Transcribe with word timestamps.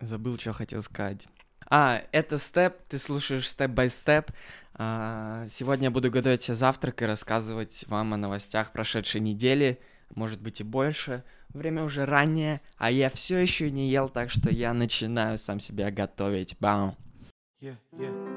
Забыл, 0.00 0.38
что 0.38 0.52
хотел 0.52 0.82
сказать. 0.82 1.26
А, 1.68 2.02
это 2.12 2.38
степ, 2.38 2.76
ты 2.88 2.98
слушаешь 2.98 3.48
степ-бай-степ. 3.48 4.30
Сегодня 4.74 5.84
я 5.84 5.90
буду 5.90 6.10
готовить 6.10 6.42
себе 6.42 6.54
завтрак 6.54 7.02
и 7.02 7.06
рассказывать 7.06 7.84
вам 7.88 8.14
о 8.14 8.16
новостях 8.16 8.72
прошедшей 8.72 9.20
недели, 9.20 9.80
может 10.14 10.40
быть 10.40 10.60
и 10.60 10.64
больше. 10.64 11.24
Время 11.48 11.82
уже 11.82 12.04
раннее, 12.04 12.60
а 12.76 12.90
я 12.90 13.08
все 13.08 13.38
еще 13.38 13.70
не 13.70 13.88
ел, 13.90 14.08
так 14.08 14.30
что 14.30 14.50
я 14.50 14.74
начинаю 14.74 15.38
сам 15.38 15.58
себя 15.58 15.90
готовить. 15.90 16.56
Бам! 16.60 16.94
Yeah, 17.60 17.76
yeah. 17.92 18.36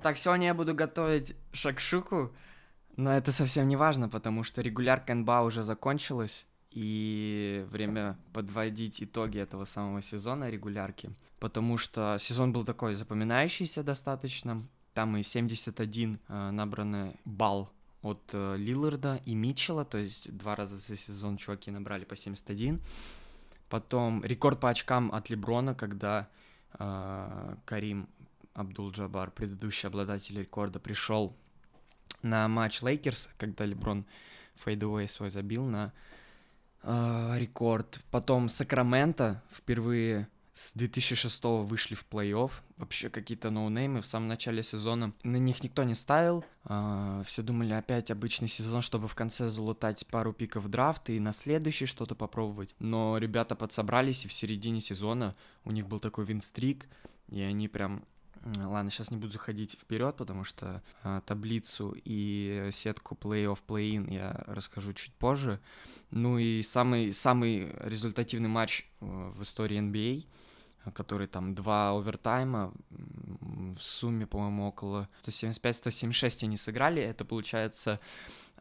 Так, 0.00 0.16
сегодня 0.16 0.46
я 0.46 0.54
буду 0.54 0.74
готовить 0.74 1.34
шакшуку, 1.52 2.32
но 2.96 3.12
это 3.12 3.32
совсем 3.32 3.66
не 3.66 3.74
важно, 3.74 4.08
потому 4.08 4.44
что 4.44 4.62
регулярка 4.62 5.12
НБА 5.12 5.42
уже 5.42 5.64
закончилась, 5.64 6.46
и 6.70 7.66
время 7.70 8.18
подводить 8.32 9.02
итоги 9.02 9.38
этого 9.38 9.64
самого 9.64 10.02
сезона 10.02 10.50
регулярки, 10.50 11.10
потому 11.38 11.78
что 11.78 12.16
сезон 12.18 12.52
был 12.52 12.64
такой 12.64 12.94
запоминающийся 12.94 13.82
достаточно, 13.82 14.62
там 14.94 15.16
и 15.16 15.22
71 15.22 16.18
э, 16.28 16.50
набранный 16.50 17.16
балл 17.24 17.70
от 18.02 18.20
э, 18.32 18.56
Лилларда 18.56 19.20
и 19.24 19.34
Митчелла, 19.34 19.84
то 19.84 19.98
есть 19.98 20.36
два 20.36 20.56
раза 20.56 20.76
за 20.76 20.96
сезон 20.96 21.36
чуваки 21.36 21.70
набрали 21.70 22.04
по 22.04 22.16
71. 22.16 22.80
Потом 23.68 24.24
рекорд 24.24 24.60
по 24.60 24.70
очкам 24.70 25.12
от 25.12 25.30
Леброна, 25.30 25.74
когда 25.74 26.28
э, 26.78 27.56
Карим 27.64 28.08
Абдул-Джабар, 28.54 29.30
предыдущий 29.30 29.86
обладатель 29.88 30.38
рекорда, 30.38 30.80
пришел 30.80 31.36
на 32.22 32.48
матч 32.48 32.82
Лейкерс, 32.82 33.30
когда 33.36 33.64
Леброн 33.64 34.04
fadeaway 34.56 35.06
свой 35.06 35.30
забил 35.30 35.64
на 35.64 35.92
э, 36.82 37.34
рекорд. 37.36 38.00
Потом 38.10 38.48
Сакраменто 38.48 39.42
впервые 39.50 40.28
с 40.58 40.72
2006 40.74 41.44
вышли 41.44 41.94
в 41.94 42.04
плей-офф. 42.10 42.50
Вообще 42.78 43.10
какие-то 43.10 43.50
ноунеймы 43.50 44.00
в 44.00 44.06
самом 44.06 44.26
начале 44.26 44.64
сезона. 44.64 45.12
На 45.22 45.36
них 45.36 45.62
никто 45.62 45.84
не 45.84 45.94
ставил. 45.94 46.44
Э, 46.64 47.22
все 47.24 47.42
думали 47.42 47.72
опять 47.72 48.10
обычный 48.10 48.48
сезон, 48.48 48.82
чтобы 48.82 49.06
в 49.06 49.14
конце 49.14 49.48
залутать 49.48 50.06
пару 50.08 50.32
пиков 50.32 50.68
драфта 50.68 51.12
и 51.12 51.20
на 51.20 51.32
следующий 51.32 51.86
что-то 51.86 52.14
попробовать. 52.14 52.74
Но 52.80 53.18
ребята 53.18 53.54
подсобрались, 53.54 54.24
и 54.24 54.28
в 54.28 54.32
середине 54.32 54.80
сезона 54.80 55.36
у 55.64 55.70
них 55.70 55.86
был 55.86 56.00
такой 56.00 56.24
винстрик, 56.24 56.88
и 57.28 57.40
они 57.40 57.68
прям 57.68 58.04
Ладно, 58.44 58.90
сейчас 58.90 59.10
не 59.10 59.16
буду 59.16 59.32
заходить 59.32 59.78
вперед, 59.78 60.16
потому 60.16 60.44
что 60.44 60.82
э, 61.02 61.20
таблицу 61.26 61.96
и 62.04 62.68
сетку 62.72 63.14
плей-офф, 63.14 63.58
плей-ин 63.66 64.10
я 64.10 64.44
расскажу 64.46 64.92
чуть 64.92 65.12
позже. 65.14 65.60
Ну 66.10 66.38
и 66.38 66.62
самый, 66.62 67.12
самый 67.12 67.72
результативный 67.80 68.48
матч 68.48 68.88
э, 69.00 69.32
в 69.34 69.42
истории 69.42 69.80
NBA, 69.80 70.26
который 70.92 71.26
там 71.26 71.54
два 71.54 71.90
овертайма, 71.90 72.72
в 72.90 73.80
сумме, 73.80 74.26
по-моему, 74.26 74.68
около 74.68 75.08
175-176 75.26 76.44
они 76.44 76.56
сыграли, 76.56 77.02
это 77.02 77.24
получается 77.24 78.00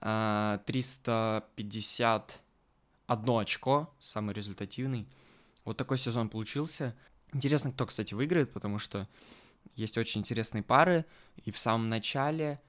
э, 0.01 0.59
351 0.65 3.39
очко, 3.39 3.93
самый 3.99 4.33
результативный. 4.33 5.07
Вот 5.65 5.77
такой 5.77 5.97
сезон 5.97 6.29
получился. 6.29 6.95
Интересно, 7.33 7.71
кто, 7.71 7.85
кстати, 7.85 8.13
выиграет, 8.13 8.53
потому 8.53 8.79
что 8.79 9.07
есть 9.75 9.97
очень 9.97 10.21
интересные 10.21 10.63
пары, 10.63 11.05
и 11.43 11.51
в 11.51 11.57
самом 11.57 11.89
начале 11.89 12.59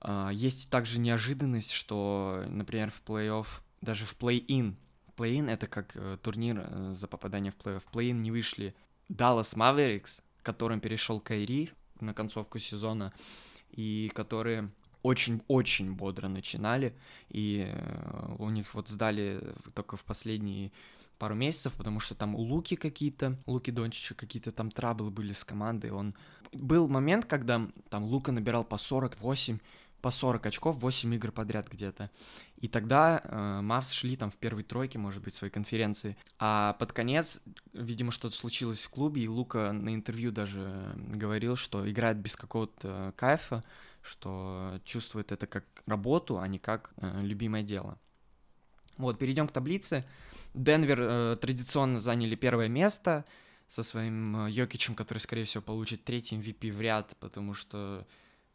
э, 0.00 0.30
есть 0.32 0.70
также 0.70 0.98
неожиданность, 0.98 1.70
что, 1.70 2.44
например, 2.48 2.90
в 2.90 3.02
плей-офф, 3.06 3.46
даже 3.80 4.06
в 4.06 4.16
плей-ин, 4.16 4.76
плей-ин— 5.18 5.48
это 5.50 5.66
как 5.66 5.96
э, 5.96 6.16
турнир 6.22 6.64
э, 6.64 6.94
за 6.94 7.08
попадание 7.08 7.52
в 7.52 7.56
плей-офф, 7.56 7.80
в 7.80 7.94
плей-ин 7.94 8.22
не 8.22 8.30
вышли 8.30 8.74
Dallas 9.08 9.56
Mavericks, 9.56 10.22
которым 10.42 10.80
перешел 10.80 11.20
Кайри 11.20 11.70
на 12.00 12.14
концовку 12.14 12.58
сезона, 12.58 13.12
и 13.70 14.10
которые 14.14 14.70
очень-очень 15.02 15.92
бодро 15.92 16.28
начинали, 16.28 16.94
и 17.28 17.66
э, 17.66 18.34
у 18.38 18.48
них 18.50 18.74
вот 18.74 18.88
сдали 18.88 19.54
только 19.74 19.96
в 19.96 20.04
последние 20.04 20.72
пару 21.18 21.34
месяцев, 21.34 21.74
потому 21.74 22.00
что 22.00 22.14
там 22.14 22.34
у 22.34 22.40
Луки 22.40 22.76
какие-то, 22.76 23.36
Луки 23.46 23.70
Дончича 23.70 24.14
какие-то 24.14 24.52
там 24.52 24.70
траблы 24.70 25.10
были 25.10 25.32
с 25.32 25.44
командой, 25.44 25.90
он... 25.90 26.14
Был 26.52 26.88
момент, 26.88 27.26
когда 27.26 27.68
там 27.90 28.04
Лука 28.04 28.32
набирал 28.32 28.64
по 28.64 28.78
48, 28.78 29.58
по 30.00 30.10
40 30.10 30.46
очков, 30.46 30.76
8 30.78 31.14
игр 31.14 31.32
подряд 31.32 31.68
где-то. 31.68 32.10
И 32.60 32.68
тогда 32.68 33.20
э, 33.22 33.60
Мавс 33.62 33.90
шли 33.90 34.16
там 34.16 34.30
в 34.30 34.36
первой 34.36 34.62
тройке, 34.62 34.98
может 34.98 35.22
быть, 35.22 35.34
своей 35.34 35.52
конференции. 35.52 36.16
А 36.38 36.74
под 36.74 36.92
конец, 36.92 37.42
видимо, 37.72 38.12
что-то 38.12 38.36
случилось 38.36 38.84
в 38.84 38.90
клубе, 38.90 39.22
и 39.22 39.28
Лука 39.28 39.72
на 39.72 39.94
интервью 39.94 40.30
даже 40.30 40.94
говорил, 40.96 41.56
что 41.56 41.88
играет 41.90 42.16
без 42.18 42.36
какого-то 42.36 43.12
кайфа, 43.16 43.64
что 44.02 44.80
чувствует 44.84 45.32
это 45.32 45.46
как 45.46 45.64
работу, 45.86 46.38
а 46.38 46.46
не 46.48 46.58
как 46.58 46.92
э, 46.96 47.20
любимое 47.22 47.62
дело. 47.62 47.98
Вот, 48.96 49.18
перейдем 49.18 49.48
к 49.48 49.52
таблице. 49.52 50.04
Денвер 50.54 51.00
э, 51.00 51.36
традиционно 51.40 52.00
заняли 52.00 52.34
первое 52.34 52.68
место 52.68 53.24
со 53.68 53.82
своим 53.82 54.46
э, 54.46 54.50
Йокичем, 54.50 54.94
который, 54.94 55.18
скорее 55.18 55.44
всего, 55.44 55.62
получит 55.62 56.04
третий 56.04 56.36
MVP 56.36 56.72
в 56.72 56.80
ряд, 56.80 57.16
потому 57.20 57.54
что, 57.54 58.06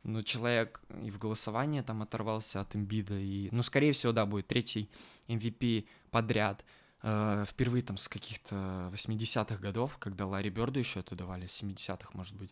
ну, 0.03 0.23
человек 0.23 0.81
и 1.03 1.11
в 1.11 1.19
голосовании 1.19 1.81
там 1.81 2.01
оторвался 2.01 2.61
от 2.61 2.75
Эмбида, 2.75 3.17
и, 3.17 3.49
ну, 3.51 3.63
скорее 3.63 3.91
всего, 3.93 4.11
да, 4.11 4.25
будет 4.25 4.47
третий 4.47 4.89
MVP 5.27 5.87
подряд. 6.09 6.65
Э, 7.03 7.45
впервые 7.47 7.83
там 7.83 7.97
с 7.97 8.07
каких-то 8.07 8.89
80-х 8.93 9.57
годов, 9.57 9.97
когда 9.99 10.25
Ларри 10.25 10.49
Бёрду 10.49 10.79
еще 10.79 11.01
это 11.01 11.15
давали, 11.15 11.45
70-х, 11.45 12.09
может 12.13 12.35
быть. 12.35 12.51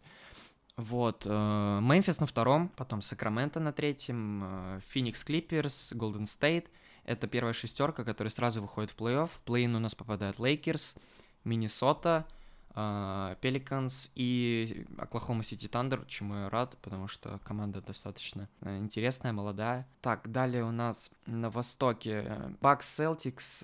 Вот, 0.78 1.24
э, 1.25 1.80
Мемфис 1.81 2.19
на 2.19 2.28
втором, 2.28 2.69
потом 2.69 3.01
Сакраменто 3.01 3.59
на 3.59 3.74
третьем, 3.74 4.81
Феникс 4.90 5.24
Клиперс, 5.24 5.94
Голден 5.94 6.25
Стейт— 6.25 6.69
это 7.06 7.28
первая 7.28 7.53
шестерка, 7.53 8.03
которая 8.03 8.31
сразу 8.31 8.62
выходит 8.62 8.91
в 8.91 8.95
плей-офф. 8.97 9.28
В 9.28 9.41
play-in 9.45 9.75
у 9.75 9.79
нас 9.79 9.95
попадают 9.95 10.39
Лейкерс, 10.39 10.95
Миннесота, 11.44 12.28
Пеликанс 12.73 14.12
и 14.16 14.85
Оклахома 14.97 15.44
Сити 15.44 15.67
Тандер, 15.67 16.06
чему 16.06 16.35
я 16.35 16.50
рад, 16.50 16.78
потому 16.81 17.09
что 17.09 17.38
команда 17.44 17.81
достаточно 17.81 18.47
э, 18.62 18.78
интересная, 18.78 19.34
молодая. 19.34 19.85
Так, 20.00 20.31
далее 20.31 20.63
у 20.63 20.72
нас 20.72 21.12
на 21.25 21.50
востоке 21.50 22.56
Бакс 22.62 22.88
Селтикс, 22.95 23.59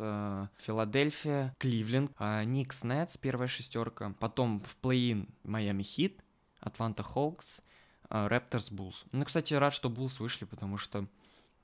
Филадельфия, 0.58 1.56
Кливленд, 1.58 2.12
Никс 2.20 2.84
Нетс, 2.84 3.16
первая 3.16 3.48
шестерка. 3.48 4.14
Потом 4.20 4.62
в 4.66 4.76
play-in 4.82 5.30
Майами 5.44 5.84
Хит, 5.84 6.22
Атланта 6.60 7.04
Хоукс, 7.04 7.62
Рэпторс 8.10 8.72
Буллс. 8.72 9.06
Ну, 9.14 9.24
кстати, 9.24 9.54
рад, 9.54 9.74
что 9.74 9.90
Буллс 9.90 10.20
вышли, 10.20 10.44
потому 10.44 10.78
что 10.78 11.08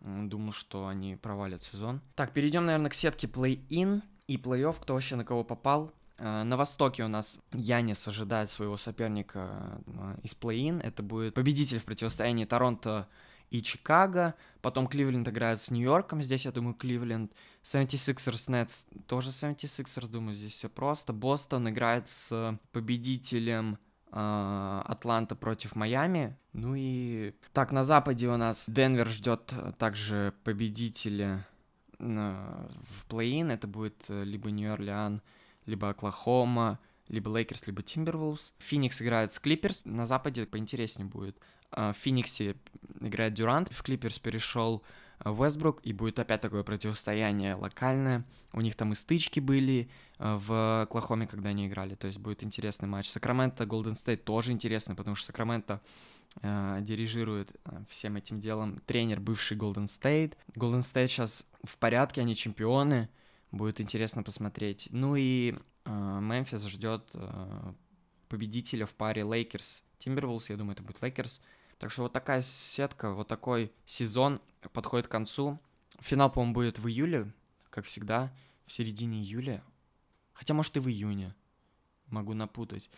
Думал, 0.03 0.51
что 0.51 0.87
они 0.87 1.15
провалят 1.15 1.63
сезон. 1.63 2.01
Так, 2.15 2.33
перейдем, 2.33 2.65
наверное, 2.65 2.89
к 2.89 2.93
сетке 2.93 3.27
play-in 3.27 4.03
и 4.27 4.37
плей-офф, 4.37 4.75
кто 4.81 4.93
вообще 4.93 5.15
на 5.15 5.23
кого 5.23 5.43
попал. 5.43 5.93
Э, 6.17 6.43
на 6.43 6.57
востоке 6.57 7.03
у 7.03 7.07
нас 7.07 7.39
Янис 7.53 8.07
ожидает 8.07 8.49
своего 8.49 8.77
соперника 8.77 9.81
э, 9.87 10.15
из 10.23 10.35
play-in. 10.35 10.81
Это 10.81 11.03
будет 11.03 11.33
победитель 11.33 11.79
в 11.79 11.85
противостоянии 11.85 12.45
Торонто 12.45 13.07
и 13.49 13.61
Чикаго. 13.61 14.35
Потом 14.61 14.87
Кливленд 14.87 15.27
играет 15.27 15.61
с 15.61 15.71
Нью-Йорком. 15.71 16.21
Здесь, 16.21 16.45
я 16.45 16.51
думаю, 16.51 16.73
Кливленд. 16.73 17.31
76ers 17.63 18.49
Nets 18.49 18.87
тоже 19.07 19.29
76ers. 19.29 20.09
Думаю, 20.09 20.35
здесь 20.35 20.53
все 20.53 20.69
просто. 20.69 21.13
Бостон 21.13 21.69
играет 21.69 22.09
с 22.09 22.59
победителем 22.71 23.77
Атланта 24.15 25.35
против 25.35 25.75
Майами. 25.75 26.37
Ну 26.53 26.75
и 26.77 27.33
так, 27.51 27.71
на 27.71 27.83
Западе 27.83 28.27
у 28.29 28.37
нас 28.37 28.65
Денвер 28.67 29.09
ждет 29.09 29.53
также 29.79 30.33
победителя 30.43 31.45
в 31.97 33.05
play-in. 33.09 33.51
Это 33.51 33.67
будет 33.67 34.03
э, 34.09 34.23
либо 34.23 34.51
Нью-Орлеан, 34.51 35.21
либо 35.65 35.89
Оклахома, 35.89 36.79
либо 37.07 37.29
Лейкерс, 37.29 37.67
либо 37.67 37.81
Тимбервулс. 37.81 38.53
Феникс 38.59 39.01
играет 39.01 39.33
с 39.33 39.39
Клиперс. 39.39 39.85
На 39.85 40.05
Западе 40.05 40.45
поинтереснее 40.45 41.07
будет. 41.07 41.37
А, 41.71 41.93
в 41.93 41.97
Фениксе 41.97 42.55
играет 42.99 43.33
Дюрант. 43.33 43.71
В 43.71 43.81
Клиперс 43.83 44.19
перешел 44.19 44.83
Вестбрук, 45.25 45.79
и 45.83 45.93
будет 45.93 46.19
опять 46.19 46.41
такое 46.41 46.63
противостояние 46.63 47.55
локальное. 47.55 48.25
У 48.51 48.61
них 48.61 48.75
там 48.75 48.91
и 48.91 48.95
стычки 48.95 49.39
были 49.39 49.89
э, 50.19 50.37
в 50.39 50.83
Оклахоме, 50.83 51.27
когда 51.27 51.49
они 51.49 51.67
играли, 51.67 51.95
то 51.95 52.07
есть 52.07 52.19
будет 52.19 52.43
интересный 52.43 52.87
матч. 52.87 53.09
Сакраменто, 53.09 53.65
Голден 53.65 53.95
Стейт 53.95 54.23
тоже 54.23 54.51
интересный, 54.51 54.95
потому 54.95 55.15
что 55.15 55.27
Сакраменто 55.27 55.81
э, 56.41 56.79
дирижирует 56.81 57.51
э, 57.65 57.83
всем 57.87 58.15
этим 58.15 58.39
делом 58.39 58.79
тренер 58.85 59.19
бывший 59.19 59.57
Голден 59.57 59.87
Стейт. 59.87 60.37
Голден 60.55 60.81
Стейт 60.81 61.09
сейчас 61.09 61.47
в 61.63 61.77
порядке, 61.77 62.21
они 62.21 62.35
чемпионы, 62.35 63.09
будет 63.51 63.79
интересно 63.79 64.23
посмотреть. 64.23 64.87
Ну 64.91 65.15
и 65.15 65.55
Мемфис 65.85 66.65
ждет 66.65 67.03
победителя 68.29 68.85
в 68.87 68.95
паре 68.95 69.23
Лейкерс 69.23 69.83
Тимбервулс, 69.99 70.49
я 70.49 70.57
думаю, 70.57 70.73
это 70.73 70.83
будет 70.83 71.01
Лейкерс. 71.01 71.39
Так 71.83 71.91
что 71.91 72.03
вот 72.03 72.13
такая 72.13 72.41
сетка, 72.41 73.11
вот 73.11 73.27
такой 73.27 73.69
сезон 73.85 74.39
подходит 74.71 75.07
к 75.07 75.11
концу. 75.11 75.59
Финал, 75.99 76.31
по-моему, 76.31 76.53
будет 76.53 76.79
в 76.79 76.87
июле, 76.87 77.29
как 77.69 77.83
всегда. 77.83 78.33
в 78.65 78.71
середине 78.71 79.19
июля. 79.19 79.61
Хотя, 80.31 80.53
может, 80.53 80.77
и 80.77 80.79
в 80.79 80.87
июне. 80.87 81.35
Могу 82.07 82.33
напутать. 82.35 82.89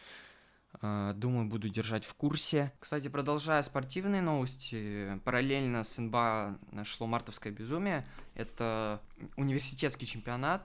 А, 0.82 1.14
думаю, 1.14 1.48
буду 1.48 1.68
держать 1.68 2.06
в 2.06 2.14
курсе. 2.14 2.74
Кстати, 2.80 3.08
продолжая 3.08 3.64
спортивные 3.64 4.22
новости, 4.22 5.20
параллельно 5.26 5.84
с 5.84 5.98
НБА 5.98 6.60
шло 6.84 7.08
мартовское 7.08 7.52
безумие. 7.52 8.08
Это 8.36 9.02
университетский 9.36 10.06
чемпионат, 10.06 10.64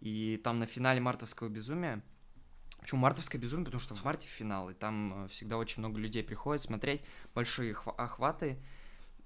и 0.00 0.38
там 0.44 0.58
на 0.58 0.66
финале 0.66 1.00
мартовского 1.00 1.48
безумия 1.48 2.02
Почему 2.84 3.00
мартовское 3.00 3.40
безумие? 3.40 3.64
Потому 3.64 3.80
что 3.80 3.94
в 3.94 4.04
марте 4.04 4.28
финал, 4.28 4.68
и 4.68 4.74
там 4.74 5.24
э, 5.24 5.28
всегда 5.28 5.56
очень 5.56 5.78
много 5.78 5.98
людей 5.98 6.22
приходят 6.22 6.62
смотреть, 6.62 7.00
большие 7.34 7.74
охваты. 7.96 8.58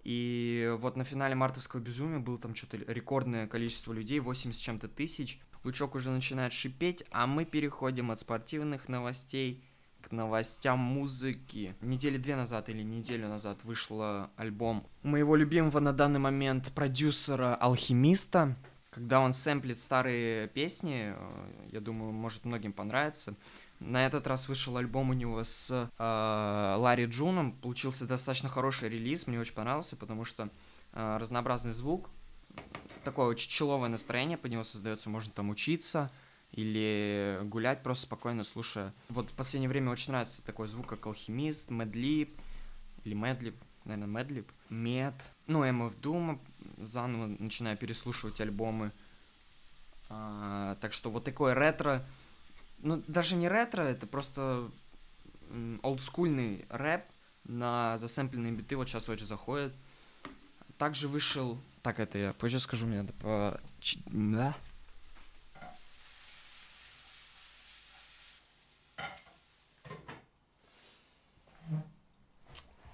И 0.04 0.72
вот 0.78 0.96
на 0.96 1.02
финале 1.02 1.34
мартовского 1.34 1.80
безумия 1.80 2.20
было 2.20 2.38
там 2.38 2.54
что-то 2.54 2.76
рекордное 2.76 3.48
количество 3.48 3.92
людей, 3.92 4.20
80 4.20 4.56
с 4.56 4.62
чем-то 4.62 4.86
тысяч. 4.86 5.40
Лучок 5.64 5.96
уже 5.96 6.10
начинает 6.10 6.52
шипеть, 6.52 7.02
а 7.10 7.26
мы 7.26 7.44
переходим 7.44 8.12
от 8.12 8.20
спортивных 8.20 8.88
новостей 8.88 9.64
к 10.02 10.12
новостям 10.12 10.78
музыки. 10.78 11.74
Недели 11.80 12.16
две 12.16 12.36
назад 12.36 12.68
или 12.68 12.84
неделю 12.84 13.26
назад 13.26 13.64
вышел 13.64 14.30
альбом 14.36 14.86
моего 15.02 15.34
любимого 15.34 15.80
на 15.80 15.92
данный 15.92 16.20
момент 16.20 16.70
продюсера 16.76 17.56
Алхимиста 17.56 18.56
когда 18.90 19.20
он 19.20 19.32
сэмплит 19.32 19.78
старые 19.78 20.48
песни, 20.48 21.12
э, 21.14 21.68
я 21.72 21.80
думаю, 21.80 22.12
может 22.12 22.44
многим 22.44 22.72
понравится. 22.72 23.34
На 23.80 24.06
этот 24.06 24.26
раз 24.26 24.48
вышел 24.48 24.76
альбом 24.76 25.10
у 25.10 25.12
него 25.12 25.44
с 25.44 25.70
э, 25.70 26.74
Ларри 26.78 27.04
Джуном, 27.04 27.52
получился 27.52 28.06
достаточно 28.06 28.48
хороший 28.48 28.88
релиз, 28.88 29.26
мне 29.26 29.38
очень 29.38 29.54
понравился, 29.54 29.96
потому 29.96 30.24
что 30.24 30.48
э, 30.92 31.16
разнообразный 31.20 31.72
звук, 31.72 32.10
такое 33.04 33.26
очень 33.26 33.50
чилловое 33.50 33.90
настроение 33.90 34.38
под 34.38 34.50
него 34.50 34.64
создается, 34.64 35.10
можно 35.10 35.32
там 35.32 35.50
учиться 35.50 36.10
или 36.52 37.40
гулять 37.44 37.82
просто 37.82 38.06
спокойно 38.06 38.42
слушая. 38.42 38.94
Вот 39.10 39.30
в 39.30 39.34
последнее 39.34 39.68
время 39.68 39.90
очень 39.90 40.12
нравится 40.12 40.44
такой 40.44 40.66
звук, 40.66 40.86
как 40.86 41.06
Alchemist, 41.06 41.70
Madlib 41.70 42.40
или 43.04 43.14
Madlib, 43.14 43.56
наверное, 43.88 44.22
Madlib, 44.22 44.50
Mad, 44.70 45.14
ну, 45.46 45.64
MF 45.64 45.98
Doom, 46.00 46.38
заново 46.78 47.26
начинаю 47.38 47.76
переслушивать 47.76 48.40
альбомы. 48.40 48.92
А, 50.10 50.76
так 50.80 50.92
что 50.92 51.10
вот 51.10 51.24
такое 51.24 51.54
ретро, 51.54 52.04
ну, 52.78 53.02
даже 53.08 53.36
не 53.36 53.48
ретро, 53.48 53.82
это 53.82 54.06
просто 54.06 54.70
олдскульный 55.82 56.64
рэп 56.68 57.04
на 57.44 57.96
засэмпленные 57.96 58.52
биты, 58.52 58.76
вот 58.76 58.88
сейчас 58.88 59.08
очень 59.08 59.26
заходит. 59.26 59.72
Также 60.76 61.08
вышел... 61.08 61.58
Так, 61.82 61.98
это 61.98 62.18
я 62.18 62.32
позже 62.32 62.60
скажу, 62.60 62.86
мне 62.86 63.02
надо 63.02 63.12
по... 63.14 63.60
Да? 64.06 64.54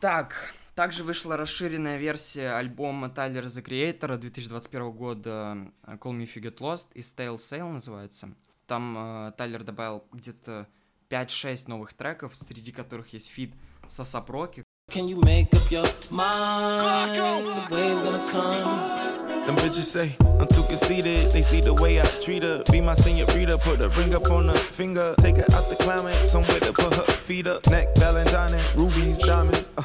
Так, 0.01 0.55
также 0.75 1.05
вышла 1.05 1.37
расширенная 1.37 1.97
версия 1.97 2.57
альбома 2.57 3.09
Тайлера 3.09 3.47
The 3.47 3.65
Creator 3.65 4.19
2021 4.19 4.93
года 4.93 5.57
э, 5.87 5.97
Call 5.97 6.13
Me 6.13 6.25
If 6.25 6.35
You 6.35 6.43
Get 6.43 6.59
Lost 6.59 6.87
и 6.95 7.01
Stale 7.01 7.37
Sale 7.37 7.71
называется. 7.71 8.29
Там 8.67 8.97
э, 9.29 9.33
Тайлер 9.37 9.63
добавил 9.63 10.05
где-то 10.13 10.67
5-6 11.11 11.65
новых 11.69 11.95
треков, 11.95 12.35
среди 12.35 12.73
которых 12.73 13.13
есть 13.13 13.31
фит 13.31 13.55
со 13.87 14.05
Сапроки. 14.05 14.63
Can 14.91 15.09
you 15.09 15.19
make 15.23 15.49
up 15.55 15.71
your 15.71 15.87
mind? 16.11 17.17
The 17.17 17.75
way's 17.75 18.03
gonna 18.03 18.21
come. 18.31 19.47
Them 19.47 19.57
bitches 19.57 19.85
say 19.85 20.15
I'm 20.39 20.47
too 20.49 20.63
conceited. 20.69 21.33
They 21.33 21.43
see 21.43 21.63
the 21.63 21.73
way 21.73 22.01
I 22.01 22.05
treat 22.21 22.43
her. 22.43 22.63
Be 22.71 22.83
my 22.83 22.95
senorita. 22.95 23.57
Put 23.59 23.81
a 23.81 23.89
ring 23.99 24.15
up 24.15 24.31
on 24.31 24.49
her 24.49 24.55
finger. 24.55 25.15
Take 25.19 25.39
her 25.39 25.47
out 25.55 25.69
the 25.71 25.77
climate. 25.77 26.29
Somewhere 26.29 26.61
to 26.61 26.73
put 26.73 26.95
her 26.95 27.03
feet 27.03 27.47
up. 27.47 27.67
Neck, 27.69 27.97
Valentine, 27.97 28.61
rubies, 28.77 29.19
diamonds. 29.19 29.71
Uh 29.79 29.85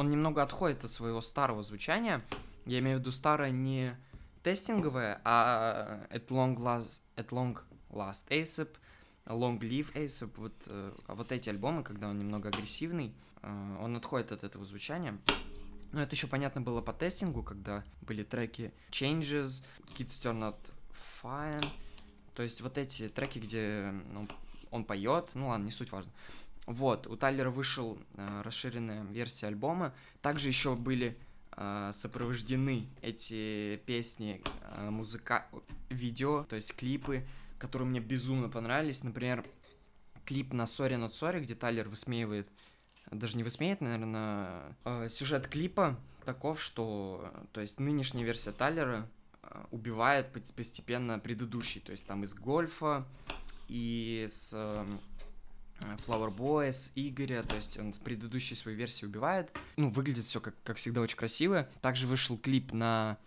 он 0.00 0.08
немного 0.08 0.42
отходит 0.42 0.82
от 0.82 0.90
своего 0.90 1.20
старого 1.20 1.62
звучания. 1.62 2.22
Я 2.64 2.78
имею 2.78 2.96
в 2.96 3.00
виду 3.00 3.12
старое 3.12 3.50
не 3.50 3.94
тестинговое, 4.42 5.20
а 5.24 6.06
at 6.10 6.28
long 6.28 6.56
last, 6.56 7.02
at 7.16 7.28
long 7.28 7.58
last 7.90 8.26
ASAP, 8.30 8.70
long 9.26 9.58
live 9.60 9.92
ASAP, 9.92 10.32
вот, 10.36 10.54
э, 10.68 10.92
вот 11.06 11.32
эти 11.32 11.50
альбомы, 11.50 11.82
когда 11.82 12.08
он 12.08 12.18
немного 12.18 12.48
агрессивный, 12.48 13.12
э, 13.42 13.76
он 13.78 13.94
отходит 13.94 14.32
от 14.32 14.42
этого 14.42 14.64
звучания. 14.64 15.18
Но 15.92 16.00
это 16.00 16.14
еще 16.14 16.28
понятно 16.28 16.62
было 16.62 16.80
по 16.80 16.94
тестингу, 16.94 17.42
когда 17.42 17.84
были 18.00 18.22
треки 18.22 18.72
Changes, 18.90 19.62
Kids 19.98 20.22
Turn 20.22 20.40
Out 20.40 20.72
Fine, 21.22 21.68
то 22.34 22.42
есть 22.42 22.62
вот 22.62 22.78
эти 22.78 23.10
треки, 23.10 23.38
где 23.38 23.92
ну, 24.14 24.26
он 24.70 24.86
поет, 24.86 25.28
ну 25.34 25.48
ладно, 25.48 25.66
не 25.66 25.72
суть 25.72 25.92
важно. 25.92 26.10
Вот, 26.70 27.08
у 27.08 27.16
Тайлера 27.16 27.50
вышел 27.50 27.98
э, 28.14 28.42
расширенная 28.44 29.02
версия 29.06 29.48
альбома. 29.48 29.92
Также 30.22 30.46
еще 30.46 30.76
были 30.76 31.18
э, 31.56 31.90
сопровождены 31.92 32.86
эти 33.02 33.82
песни 33.86 34.40
э, 34.76 34.88
музыка 34.88 35.46
видео, 35.88 36.44
то 36.44 36.54
есть 36.54 36.76
клипы, 36.76 37.26
которые 37.58 37.88
мне 37.88 37.98
безумно 37.98 38.48
понравились. 38.48 39.02
Например, 39.02 39.44
клип 40.24 40.52
на 40.52 40.62
Sorry 40.62 40.94
Not 40.94 41.10
Sorry, 41.10 41.40
где 41.40 41.56
Тайлер 41.56 41.88
высмеивает, 41.88 42.48
даже 43.10 43.36
не 43.36 43.42
высмеет, 43.42 43.80
наверное, 43.80 44.76
э, 44.84 45.08
сюжет 45.08 45.48
клипа 45.48 45.98
таков, 46.24 46.62
что, 46.62 47.32
то 47.50 47.60
есть 47.60 47.80
нынешняя 47.80 48.24
версия 48.24 48.52
Тайлера 48.52 49.08
э, 49.42 49.64
убивает 49.72 50.32
постепенно 50.32 51.18
предыдущий, 51.18 51.80
то 51.80 51.90
есть 51.90 52.06
там 52.06 52.22
из 52.22 52.32
гольфа 52.32 53.08
и 53.66 54.24
с 54.28 54.52
э, 54.52 54.86
Flower 56.06 56.34
Boys, 56.34 56.92
Игоря, 56.94 57.42
то 57.42 57.56
есть 57.56 57.78
он 57.78 57.92
с 57.92 57.98
предыдущей 57.98 58.54
своей 58.54 58.76
версии 58.76 59.06
убивает. 59.06 59.50
Ну, 59.76 59.90
выглядит 59.90 60.24
все 60.24 60.40
как, 60.40 60.54
как 60.62 60.76
всегда 60.76 61.00
очень 61.00 61.16
красиво. 61.16 61.68
Также 61.80 62.06
вышел 62.06 62.36
клип 62.36 62.72
на 62.72 63.18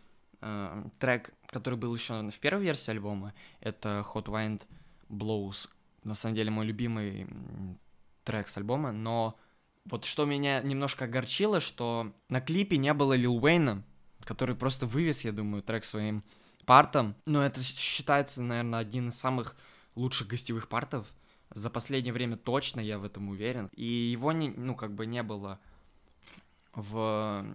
э, 0.42 0.84
трек, 1.00 1.34
который 1.48 1.76
был 1.76 1.94
еще 1.94 2.30
в 2.30 2.40
первой 2.40 2.64
версии 2.64 2.92
альбома. 2.92 3.34
Это 3.60 4.04
Hot 4.14 4.26
Wind 4.26 4.62
Blows. 5.10 5.70
На 6.04 6.14
самом 6.14 6.36
деле 6.36 6.52
мой 6.52 6.66
любимый 6.66 7.28
трек 8.24 8.48
с 8.48 8.58
альбома, 8.58 8.92
но 8.92 9.38
вот 9.86 10.06
что 10.06 10.26
меня 10.26 10.62
немножко 10.62 11.06
огорчило, 11.06 11.60
что 11.60 12.14
на 12.30 12.42
клипе 12.42 12.78
не 12.78 12.94
было 12.94 13.14
Лил 13.14 13.36
Уэйна, 13.44 13.84
который 14.24 14.56
просто 14.56 14.86
вывез, 14.86 15.26
я 15.26 15.32
думаю, 15.32 15.62
трек 15.64 15.84
своим 15.84 16.24
партом. 16.66 17.16
Но 17.26 17.44
это 17.44 17.62
считается, 17.62 18.42
наверное, 18.42 18.80
один 18.80 19.10
из 19.10 19.16
самых 19.16 19.56
лучших 19.96 20.28
гостевых 20.28 20.70
партов 20.70 21.08
за 21.54 21.70
последнее 21.70 22.14
время 22.14 22.38
точно, 22.38 22.80
я 22.80 23.00
в 23.00 23.06
этом 23.06 23.30
уверен. 23.30 23.70
И 23.76 23.86
его, 23.86 24.32
не, 24.32 24.50
ну, 24.50 24.76
как 24.76 24.94
бы 24.94 25.06
не 25.06 25.24
было 25.24 25.60
в 26.74 27.46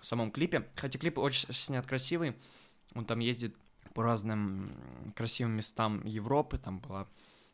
самом 0.00 0.30
клипе. 0.30 0.68
Хотя 0.76 0.98
клип 0.98 1.18
очень 1.18 1.52
снят 1.52 1.86
красивый. 1.86 2.36
Он 2.94 3.04
там 3.04 3.20
ездит 3.20 3.56
по 3.94 4.02
разным 4.02 4.70
красивым 5.16 5.52
местам 5.52 6.04
Европы. 6.04 6.58
Там 6.58 6.78
была 6.78 7.08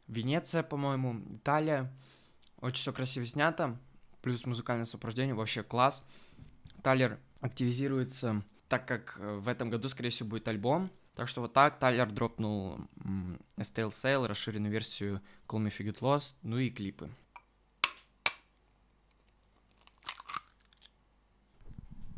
Венеция, 0.09 0.63
по-моему, 0.63 1.21
Италия. 1.31 1.93
Очень 2.61 2.83
все 2.83 2.93
красиво 2.93 3.27
снято. 3.27 3.79
Плюс 4.23 4.45
музыкальное 4.47 4.85
сопровождение. 4.85 5.35
Вообще 5.35 5.63
класс. 5.63 6.05
Талер 6.83 7.19
активизируется, 7.41 8.45
так 8.69 8.87
как 8.87 9.19
в 9.19 9.49
этом 9.49 9.71
году, 9.71 9.89
скорее 9.89 10.11
всего, 10.11 10.29
будет 10.29 10.49
альбом. 10.49 10.91
Так 11.19 11.27
что 11.27 11.41
вот 11.41 11.53
так 11.53 11.81
Тайлер 11.81 12.09
дропнул 12.09 12.79
Estelle 13.57 13.91
Sail, 13.91 14.29
расширенную 14.29 14.71
версию 14.71 15.21
Call 15.49 15.59
Me 15.59 15.67
If 15.67 15.79
You 15.81 15.93
Get 15.93 15.99
Lost, 15.99 16.35
ну 16.43 16.59
и 16.59 16.71
клипы. 16.71 17.11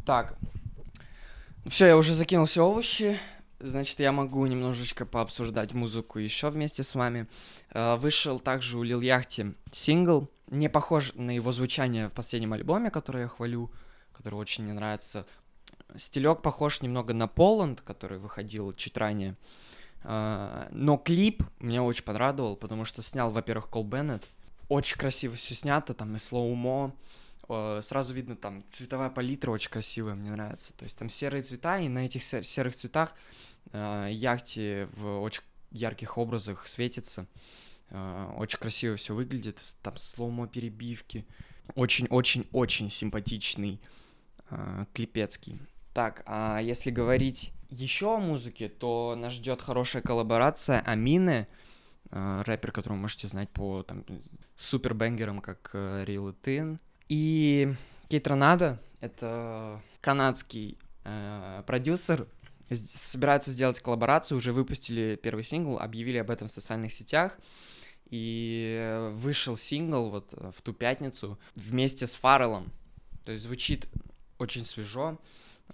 Так, 0.05 0.37
все, 1.65 1.87
я 1.87 1.97
уже 1.97 2.13
закинул 2.13 2.45
все 2.45 2.63
овощи, 2.63 3.19
значит, 3.59 3.99
я 4.01 4.13
могу 4.13 4.45
немножечко 4.45 5.07
пообсуждать 5.07 5.73
музыку 5.73 6.19
еще 6.19 6.51
вместе 6.51 6.83
с 6.83 6.95
вами. 6.95 7.27
Э, 7.71 7.97
вышел 7.97 8.39
также 8.39 8.77
у 8.77 8.83
Лил 8.83 9.01
Яхти 9.01 9.55
сингл, 9.73 10.29
не 10.49 10.69
похож 10.69 11.15
на 11.15 11.31
его 11.31 11.53
звучание 11.53 12.11
в 12.11 12.13
последнем 12.13 12.53
альбоме, 12.53 12.91
который 12.91 13.23
я 13.23 13.29
хвалю, 13.29 13.71
который 14.13 14.35
очень 14.35 14.65
мне 14.65 14.75
нравится. 14.75 15.27
Стилек 15.97 16.43
похож 16.43 16.83
немного 16.83 17.15
на 17.15 17.27
Poland, 17.27 17.81
который 17.81 18.19
выходил 18.19 18.73
чуть 18.73 18.97
ранее. 18.97 19.37
Э, 20.03 20.67
но 20.71 20.97
клип 20.97 21.43
меня 21.59 21.83
очень 21.83 22.05
порадовал, 22.05 22.57
потому 22.57 22.87
что 22.87 23.03
снял, 23.03 23.31
во-первых, 23.31 23.69
Cole 23.69 23.85
Bennett. 23.85 24.25
Очень 24.69 24.97
красиво 24.97 25.35
все 25.35 25.55
снято, 25.55 25.93
там 25.93 26.17
и 26.17 26.19
slow-mo. 26.19 26.95
Сразу 27.47 28.15
видно, 28.15 28.37
там 28.37 28.65
цветовая 28.71 29.11
палитра 29.11 29.51
очень 29.51 29.71
красивая, 29.71 30.15
мне 30.15 30.31
нравится. 30.31 30.73
То 30.75 30.85
есть 30.85 30.97
там 30.97 31.11
серые 31.11 31.43
цвета, 31.43 31.81
и 31.81 31.89
на 31.89 32.07
этих 32.07 32.23
серых 32.23 32.75
цветах 32.75 33.15
uh, 33.73 34.11
яхте 34.11 34.89
в 34.95 35.21
очень 35.21 35.43
ярких 35.71 36.17
образах 36.17 36.67
светится. 36.67 37.27
Э, 37.91 38.37
очень 38.37 38.59
красиво 38.59 38.97
все 38.97 39.15
выглядит. 39.15 39.61
Там 39.83 39.97
slow-mo 39.99 40.47
перебивки. 40.47 41.27
Очень-очень-очень 41.75 42.89
симпатичный 42.89 43.81
клипецкий. 44.95 45.61
Так, 45.93 46.23
а 46.27 46.61
если 46.61 46.91
говорить 46.91 47.53
еще 47.69 48.17
о 48.17 48.19
музыке, 48.19 48.69
то 48.69 49.15
нас 49.17 49.33
ждет 49.33 49.63
хорошая 49.63 50.03
коллаборация 50.03 50.81
Амины, 50.81 51.47
э, 52.11 52.43
рэпер, 52.45 52.73
которого 52.73 52.97
можете 52.97 53.29
знать 53.29 53.51
по 53.51 53.83
там, 53.83 54.05
супербенгерам, 54.57 55.41
как 55.41 55.71
э, 55.73 56.05
Real 56.07 56.35
Tin. 56.43 56.79
И 57.09 57.73
Кейт 58.09 58.27
Ронадо— 58.27 58.81
это 59.01 59.81
канадский 60.01 60.79
э, 61.05 61.63
продюсер, 61.67 62.27
собираются 62.73 63.51
сделать 63.51 63.81
коллаборацию, 63.81 64.39
уже 64.39 64.53
выпустили 64.53 65.19
первый 65.21 65.43
сингл, 65.43 65.79
объявили 65.79 66.19
об 66.19 66.31
этом 66.31 66.47
в 66.47 66.53
социальных 66.53 66.93
сетях, 66.93 67.39
и 68.11 69.09
вышел 69.13 69.57
сингл 69.57 70.11
вот 70.11 70.33
в 70.33 70.63
ту 70.63 70.73
пятницу 70.73 71.39
вместе 71.55 72.07
с 72.07 72.15
Фарреллом. 72.15 72.73
То 73.25 73.33
есть 73.33 73.45
звучит 73.45 73.87
очень 74.39 74.65
свежо. 74.65 75.19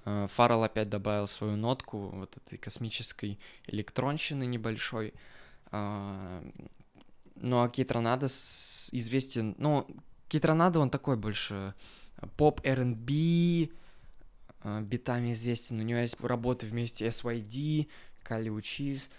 Э, 0.06 0.28
Фаррелл 0.30 0.62
опять 0.62 0.88
добавил 0.88 1.26
свою 1.26 1.56
нотку 1.56 2.08
вот 2.08 2.36
этой 2.36 2.56
космической 2.58 3.38
электронщины 3.66 4.46
небольшой. 4.46 5.12
А, 5.72 6.42
ну, 7.34 7.62
а 7.62 7.68
Кит 7.68 7.92
Ронадо 7.92 8.26
известен... 8.26 9.54
Ну, 9.58 9.86
Кит 10.28 10.44
Ронадо, 10.44 10.80
он 10.80 10.90
такой 10.90 11.16
больше 11.16 11.74
поп 12.36 12.60
R&B, 12.64 13.68
э, 14.62 14.80
битами 14.82 15.32
известен. 15.32 15.80
У 15.80 15.82
него 15.82 15.98
есть 15.98 16.20
работы 16.22 16.66
вместе 16.66 17.08
SYD, 17.08 17.88
Кали 18.22 18.48
Учиз. 18.48 19.10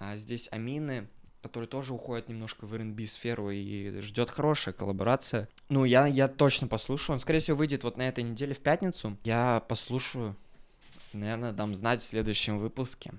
А 0.00 0.16
здесь 0.16 0.48
Амины 0.50 1.08
который 1.42 1.66
тоже 1.66 1.92
уходит 1.92 2.28
немножко 2.28 2.66
в 2.66 2.72
R&B 2.72 3.04
сферу 3.06 3.50
и 3.50 4.00
ждет 4.00 4.30
хорошая 4.30 4.72
коллаборация. 4.72 5.48
Ну, 5.68 5.84
я, 5.84 6.06
я 6.06 6.28
точно 6.28 6.68
послушаю. 6.68 7.14
Он, 7.14 7.20
скорее 7.20 7.40
всего, 7.40 7.56
выйдет 7.56 7.82
вот 7.82 7.96
на 7.96 8.08
этой 8.08 8.22
неделе 8.22 8.54
в 8.54 8.60
пятницу. 8.60 9.18
Я 9.24 9.60
послушаю. 9.68 10.36
Наверное, 11.12 11.52
дам 11.52 11.74
знать 11.74 12.00
в 12.00 12.04
следующем 12.04 12.58
выпуске. 12.58 13.12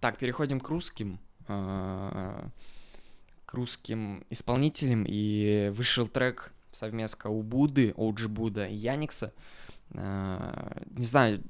Так, 0.00 0.18
переходим 0.18 0.58
к 0.58 0.68
русским. 0.68 1.20
А, 1.46 2.48
к 3.46 3.54
русским 3.54 4.26
исполнителям. 4.30 5.04
И 5.06 5.70
вышел 5.72 6.08
трек 6.08 6.52
совместка 6.72 7.28
у 7.28 7.42
Буды, 7.42 7.94
Оуджи 7.96 8.28
Буда 8.28 8.66
и 8.66 8.74
Яникса. 8.74 9.32
А, 9.94 10.82
не 10.90 11.04
знаю, 11.04 11.44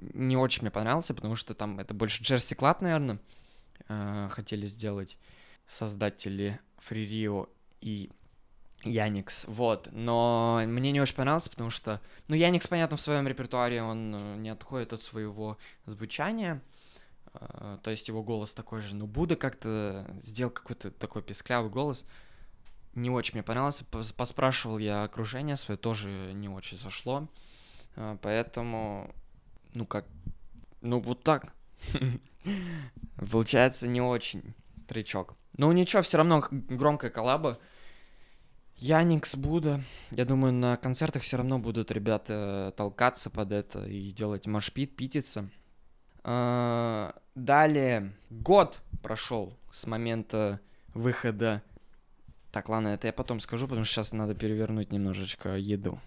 не 0.00 0.38
очень 0.38 0.62
мне 0.62 0.70
понравился, 0.70 1.12
потому 1.12 1.36
что 1.36 1.52
там 1.52 1.78
это 1.78 1.92
больше 1.92 2.22
Jersey 2.22 2.54
club, 2.54 2.80
наверное 2.80 3.18
э, 3.90 4.28
хотели 4.30 4.66
сделать 4.66 5.18
создатели 5.66 6.60
FREERIO 6.78 7.48
и 7.80 8.10
Yanix, 8.82 9.44
вот, 9.46 9.88
но 9.92 10.62
мне 10.66 10.90
не 10.90 11.00
очень 11.00 11.14
понравился, 11.14 11.50
потому 11.50 11.68
что, 11.68 12.00
ну, 12.28 12.34
Yanix, 12.34 12.66
понятно, 12.66 12.96
в 12.96 13.00
своем 13.00 13.28
репертуаре 13.28 13.82
он 13.82 14.14
э, 14.14 14.36
не 14.36 14.48
отходит 14.48 14.94
от 14.94 15.02
своего 15.02 15.58
звучания, 15.84 16.62
э, 17.34 17.78
то 17.82 17.90
есть 17.90 18.08
его 18.08 18.22
голос 18.22 18.54
такой 18.54 18.80
же, 18.80 18.94
но 18.94 19.06
Буда 19.06 19.36
как-то 19.36 20.06
сделал 20.18 20.50
какой-то 20.50 20.90
такой 20.90 21.22
песклявый 21.22 21.70
голос, 21.70 22.06
не 22.94 23.10
очень 23.10 23.34
мне 23.34 23.42
понравился, 23.42 23.84
поспрашивал 23.84 24.78
я 24.78 25.04
окружение 25.04 25.56
свое, 25.56 25.76
тоже 25.76 26.32
не 26.32 26.48
очень 26.48 26.78
зашло, 26.78 27.28
э, 27.96 28.16
поэтому, 28.22 29.14
ну, 29.74 29.84
как, 29.84 30.06
ну, 30.80 31.00
вот 31.00 31.22
так, 31.22 31.52
Получается 33.30 33.88
не 33.88 34.00
очень 34.00 34.54
тречок. 34.88 35.36
Ну 35.56 35.70
ничего, 35.72 36.02
все 36.02 36.18
равно 36.18 36.42
громкая 36.50 37.10
коллаба. 37.10 37.58
Яникс 38.76 39.36
Буда. 39.36 39.82
Я 40.10 40.24
думаю, 40.24 40.54
на 40.54 40.76
концертах 40.78 41.22
все 41.22 41.36
равно 41.36 41.58
будут 41.58 41.90
ребята 41.90 42.72
толкаться 42.76 43.28
под 43.28 43.52
это 43.52 43.84
и 43.84 44.10
делать 44.10 44.46
машпит, 44.46 44.96
пититься. 44.96 45.50
А, 46.24 47.14
далее, 47.34 48.14
год 48.30 48.80
прошел 49.02 49.54
с 49.70 49.86
момента 49.86 50.60
выхода. 50.94 51.62
Так, 52.52 52.68
ладно, 52.68 52.88
это 52.88 53.06
я 53.06 53.12
потом 53.12 53.40
скажу, 53.40 53.68
потому 53.68 53.84
что 53.84 53.96
сейчас 53.96 54.12
надо 54.12 54.34
перевернуть 54.34 54.92
немножечко 54.92 55.56
еду. 55.56 56.00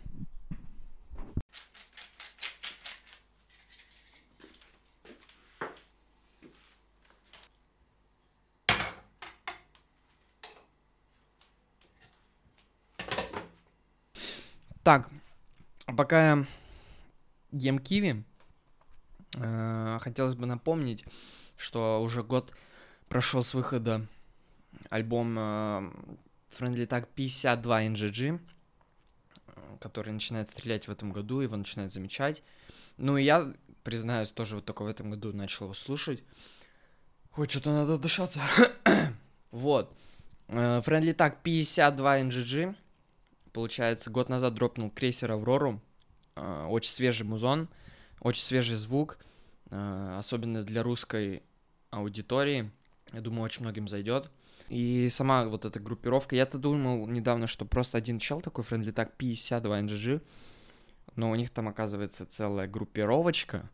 Так, 14.83 15.09
пока 15.85 16.27
я 16.27 16.45
ем 17.51 17.79
киви, 17.79 18.25
э, 19.37 19.97
хотелось 20.01 20.35
бы 20.35 20.45
напомнить, 20.45 21.05
что 21.55 22.01
уже 22.03 22.21
год 22.21 22.53
прошел 23.07 23.45
с 23.45 23.53
выхода 23.53 24.05
альбом 24.89 25.37
э, 25.39 25.91
Friendly 26.59 26.85
Tag 26.85 27.07
52 27.15 27.83
NGG, 27.83 28.41
который 29.79 30.11
начинает 30.11 30.49
стрелять 30.49 30.89
в 30.89 30.91
этом 30.91 31.13
году, 31.13 31.39
его 31.39 31.55
начинает 31.55 31.93
замечать. 31.93 32.43
Ну 32.97 33.15
и 33.15 33.23
я, 33.23 33.53
признаюсь, 33.83 34.31
тоже 34.31 34.57
вот 34.57 34.65
только 34.65 34.83
в 34.83 34.87
этом 34.87 35.11
году 35.11 35.31
начал 35.31 35.67
его 35.67 35.73
слушать. 35.73 36.21
Ой, 37.37 37.47
что-то 37.47 37.71
надо 37.71 37.97
дышаться. 37.97 38.41
вот. 39.51 39.95
Э, 40.49 40.81
Friendly 40.85 41.15
Tag 41.15 41.37
52 41.41 42.19
NGG 42.19 42.75
получается, 43.53 44.09
год 44.09 44.29
назад 44.29 44.55
дропнул 44.55 44.89
крейсер 44.89 45.31
Аврору. 45.31 45.81
А, 46.35 46.67
очень 46.67 46.91
свежий 46.91 47.25
музон, 47.25 47.69
очень 48.19 48.41
свежий 48.41 48.77
звук, 48.77 49.19
а, 49.69 50.17
особенно 50.17 50.63
для 50.63 50.83
русской 50.83 51.43
аудитории. 51.91 52.71
Я 53.13 53.21
думаю, 53.21 53.43
очень 53.43 53.61
многим 53.61 53.87
зайдет. 53.87 54.31
И 54.69 55.07
сама 55.09 55.45
вот 55.45 55.65
эта 55.65 55.79
группировка, 55.79 56.35
я-то 56.35 56.57
думал 56.57 57.07
недавно, 57.07 57.47
что 57.47 57.65
просто 57.65 57.97
один 57.97 58.17
чел 58.17 58.41
такой, 58.41 58.63
Friendly 58.63 58.93
Tag 58.93 59.11
52 59.17 59.81
NGG, 59.81 60.21
но 61.15 61.29
у 61.29 61.35
них 61.35 61.51
там 61.51 61.67
оказывается 61.67 62.25
целая 62.25 62.67
группировочка, 62.67 63.69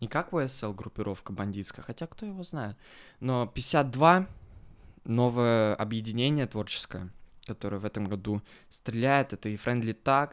не 0.00 0.06
как 0.06 0.32
VSL 0.32 0.74
группировка 0.74 1.32
бандитская, 1.32 1.84
хотя 1.84 2.06
кто 2.06 2.26
его 2.26 2.42
знает, 2.42 2.76
но 3.20 3.46
52 3.46 4.28
новое 5.04 5.74
объединение 5.74 6.46
творческое, 6.46 7.10
который 7.46 7.78
в 7.78 7.84
этом 7.84 8.06
году 8.06 8.42
стреляет. 8.68 9.32
Это 9.32 9.48
и 9.48 9.56
Friendly 9.56 9.96
Tag 10.00 10.32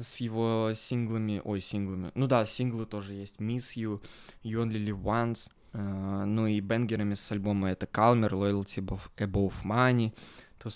с 0.00 0.18
его 0.18 0.72
синглами, 0.74 1.40
ой, 1.44 1.60
синглами, 1.60 2.10
ну 2.14 2.26
да, 2.26 2.46
синглы 2.46 2.86
тоже 2.86 3.14
есть, 3.14 3.36
Miss 3.38 3.74
You, 3.76 4.02
You 4.44 4.62
Only 4.62 4.84
Live 4.86 5.02
Once, 5.02 5.50
uh, 5.72 6.24
ну 6.24 6.46
и 6.46 6.60
бенгерами 6.60 7.14
с 7.14 7.32
альбома 7.32 7.70
это 7.70 7.86
Calmer, 7.86 8.30
Loyalty 8.30 8.76
Above, 8.76 9.10
Above 9.16 9.54
Money, 9.64 10.14
то, 10.58 10.70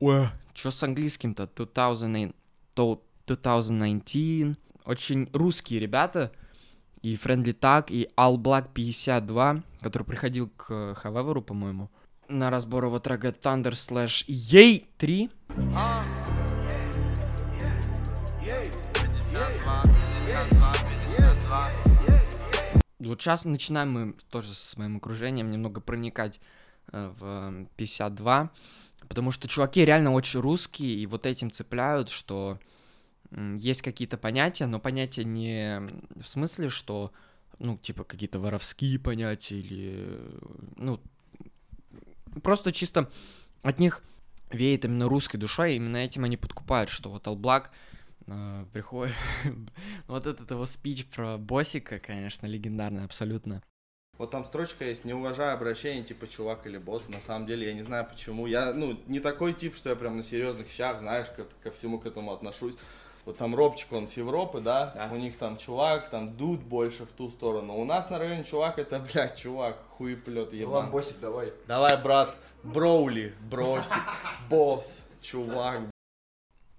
ой, 0.00 0.28
что 0.54 0.70
с 0.70 0.82
английским-то, 0.82 1.48
2000, 1.54 2.34
2019, 3.26 4.56
очень 4.86 5.28
русские 5.32 5.80
ребята, 5.80 6.32
и 7.02 7.16
Friendly 7.16 7.58
Tag, 7.58 7.86
и 7.90 8.08
All 8.16 8.36
Black 8.36 8.68
52, 8.72 9.62
который 9.80 10.04
приходил 10.04 10.48
к 10.56 10.96
However, 11.02 11.42
по-моему, 11.42 11.90
на 12.28 12.50
разбор 12.50 12.86
его 12.86 12.98
трека 12.98 13.28
Thunder 13.28 13.72
Slash 13.72 14.24
Ей 14.26 14.88
3. 14.98 15.30
Вот 23.00 23.20
сейчас 23.20 23.44
начинаем 23.44 23.92
мы 23.92 24.14
тоже 24.30 24.54
с 24.54 24.76
моим 24.76 24.96
окружением 24.96 25.50
немного 25.50 25.80
проникать 25.80 26.40
э, 26.92 27.12
в 27.18 27.66
52, 27.76 28.50
потому 29.08 29.30
что 29.30 29.46
чуваки 29.46 29.84
реально 29.84 30.12
очень 30.12 30.40
русские 30.40 30.94
и 30.96 31.06
вот 31.06 31.26
этим 31.26 31.50
цепляют, 31.50 32.08
что 32.08 32.58
есть 33.30 33.82
какие-то 33.82 34.16
понятия, 34.16 34.66
но 34.66 34.78
понятия 34.78 35.24
не 35.24 35.80
в 36.20 36.26
смысле, 36.26 36.68
что, 36.68 37.12
ну, 37.58 37.76
типа, 37.76 38.04
какие-то 38.04 38.38
воровские 38.38 38.98
понятия 38.98 39.58
или, 39.58 40.20
ну, 40.76 41.00
просто 42.44 42.70
чисто 42.70 43.10
от 43.64 43.80
них 43.80 44.04
веет 44.50 44.84
именно 44.84 45.08
русской 45.08 45.38
душой, 45.38 45.72
и 45.72 45.76
именно 45.76 45.96
этим 45.96 46.22
они 46.22 46.36
подкупают, 46.36 46.90
что 46.90 47.10
вот 47.10 47.26
Алблак 47.26 47.72
э, 48.26 48.64
приходит... 48.72 49.14
вот 50.06 50.26
этот 50.26 50.50
его 50.50 50.64
спич 50.66 51.06
про 51.06 51.38
боссика, 51.38 51.98
конечно, 51.98 52.46
легендарный 52.46 53.04
абсолютно. 53.04 53.62
Вот 54.16 54.30
там 54.30 54.44
строчка 54.44 54.84
есть, 54.84 55.04
не 55.04 55.12
уважая 55.12 55.54
обращение, 55.54 56.04
типа 56.04 56.28
чувак 56.28 56.66
или 56.66 56.78
босс. 56.78 57.08
На 57.08 57.18
самом 57.18 57.48
деле, 57.48 57.66
я 57.66 57.74
не 57.74 57.82
знаю 57.82 58.06
почему. 58.08 58.46
Я, 58.46 58.72
ну, 58.72 58.96
не 59.08 59.18
такой 59.18 59.54
тип, 59.54 59.74
что 59.74 59.90
я 59.90 59.96
прям 59.96 60.16
на 60.16 60.22
серьезных 60.22 60.68
щах, 60.68 61.00
знаешь, 61.00 61.26
ко, 61.30 61.46
ко 61.64 61.72
всему 61.72 61.98
к 61.98 62.06
этому 62.06 62.32
отношусь 62.32 62.76
вот 63.24 63.36
там 63.38 63.54
Робчик, 63.54 63.92
он 63.92 64.06
с 64.06 64.14
Европы, 64.14 64.60
да? 64.60 64.92
да, 64.94 65.10
у 65.12 65.16
них 65.16 65.38
там 65.38 65.56
чувак, 65.56 66.10
там 66.10 66.36
дуд 66.36 66.60
больше 66.60 67.06
в 67.06 67.12
ту 67.12 67.30
сторону. 67.30 67.74
У 67.74 67.84
нас 67.84 68.10
на 68.10 68.18
районе 68.18 68.44
чувак, 68.44 68.78
это, 68.78 68.98
блядь, 69.12 69.36
чувак, 69.36 69.78
хуеплет 69.96 70.52
ебан. 70.52 70.74
Ладно, 70.74 70.90
боссик, 70.90 71.20
давай. 71.20 71.52
Давай, 71.66 72.00
брат, 72.02 72.34
броули, 72.62 73.34
бросик, 73.40 74.02
босс, 74.50 75.02
чувак. 75.20 75.80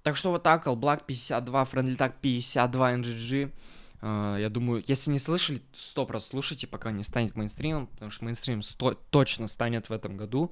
Так 0.04 0.16
что 0.16 0.30
вот 0.30 0.44
так, 0.44 0.68
Black 0.68 1.04
52, 1.06 1.64
Friendly 1.64 1.98
Tag 1.98 2.14
52, 2.22 2.94
NGG. 2.94 3.52
А, 4.02 4.38
я 4.38 4.50
думаю, 4.50 4.84
если 4.86 5.10
не 5.10 5.18
слышали, 5.18 5.64
сто 5.74 6.06
раз 6.06 6.28
слушайте, 6.28 6.68
пока 6.68 6.92
не 6.92 7.02
станет 7.02 7.36
мейнстримом, 7.36 7.88
потому 7.88 8.12
что 8.12 8.24
мейнстрим 8.24 8.62
сто- 8.62 8.94
точно 9.10 9.48
станет 9.48 9.90
в 9.90 9.94
этом 9.94 10.16
году. 10.16 10.52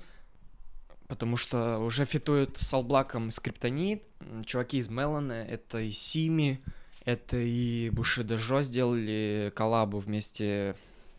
Потому 1.08 1.38
что 1.38 1.80
уже 1.80 2.06
фитуют 2.06 2.58
с 2.58 2.74
Алблаком 2.74 3.30
Скриптонит, 3.32 4.04
чуваки 4.46 4.78
из 4.78 4.90
Мелана, 4.90 5.34
это 5.34 5.80
и 5.80 5.92
Сими, 5.92 6.64
это 7.06 7.38
и 7.38 7.90
Бушида 7.90 8.38
Жо 8.38 8.62
сделали 8.62 9.52
коллабу 9.56 10.00
вместе 10.00 10.76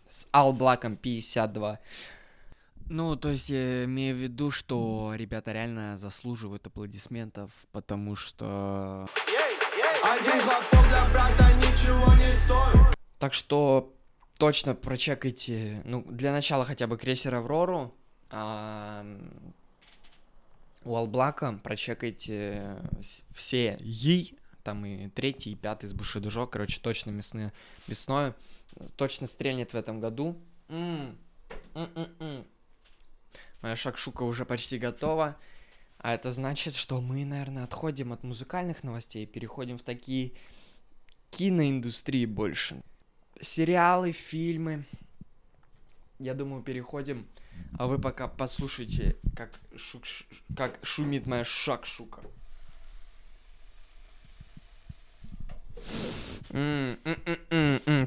с 0.09 0.27
Алблаком 0.33 0.97
52. 0.97 1.79
Ну, 2.91 3.17
то 3.17 3.31
есть 3.31 3.49
я 3.49 3.85
имею 3.85 4.15
в 4.15 4.19
виду, 4.19 4.51
что 4.51 5.13
ребята 5.15 5.53
реально 5.53 5.97
заслуживают 5.97 6.67
аплодисментов, 6.67 7.51
потому 7.73 8.15
что... 8.15 9.09
Один 10.03 10.43
хлопок 10.43 10.89
для 10.89 11.05
брата 11.13 11.53
ничего 11.55 12.13
не 12.15 12.29
стоит. 12.45 12.95
Так 13.19 13.33
что 13.33 13.95
точно 14.37 14.75
прочекайте, 14.75 15.81
ну, 15.85 16.05
для 16.07 16.31
начала 16.33 16.67
хотя 16.67 16.87
бы 16.87 16.99
крейсер 16.99 17.35
Аврору, 17.35 17.95
а 18.31 19.05
у 20.85 20.95
Алблака 20.97 21.61
прочекайте 21.63 22.83
все 23.35 23.79
ей, 23.81 24.39
там 24.63 24.85
и 24.85 25.09
третий, 25.09 25.53
и 25.53 25.57
пятый 25.57 25.89
с 25.89 25.93
Бушидужо, 25.93 26.47
короче, 26.47 26.81
точно 26.81 27.11
мясные, 27.11 27.53
мясное, 27.87 28.35
точно 28.97 29.27
стрельнет 29.27 29.73
в 29.73 29.77
этом 29.77 30.01
году. 30.01 30.41
-м 30.69 31.17
-м 31.75 32.17
-м. 32.19 32.47
Моя 33.61 33.77
шакшука 33.77 34.25
уже 34.25 34.45
почти 34.45 34.79
готова. 34.79 35.37
А 35.99 36.13
это 36.13 36.31
значит, 36.31 36.75
что 36.75 37.01
мы, 37.01 37.25
наверное, 37.25 37.65
отходим 37.65 38.13
от 38.13 38.23
музыкальных 38.25 38.85
новостей 38.85 39.25
и 39.25 39.27
переходим 39.27 39.79
в 39.79 39.83
такие 39.83 40.33
киноиндустрии 41.31 42.27
больше. 42.27 42.83
Сериалы, 43.41 44.13
фильмы. 44.13 44.85
Я 46.19 46.35
думаю, 46.35 46.63
переходим. 46.63 47.27
А 47.79 47.87
вы 47.87 47.99
пока 47.99 48.29
послушайте, 48.29 49.17
как, 49.37 49.51
шук, 49.77 50.05
как 50.57 50.79
шумит 50.83 51.27
моя 51.27 51.45
шакшука. 51.45 52.21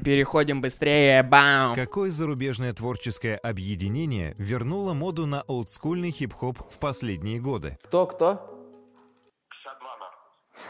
Переходим 0.04 0.62
быстрее, 0.62 1.22
бам! 1.22 1.74
Какое 1.74 2.10
зарубежное 2.10 2.72
творческое 2.72 3.36
объединение 3.36 4.34
вернуло 4.38 4.94
моду 4.94 5.26
на 5.26 5.42
олдскульный 5.42 6.10
хип-хоп 6.10 6.58
в 6.58 6.78
последние 6.78 7.40
годы? 7.40 7.78
Кто-кто? 7.84 8.54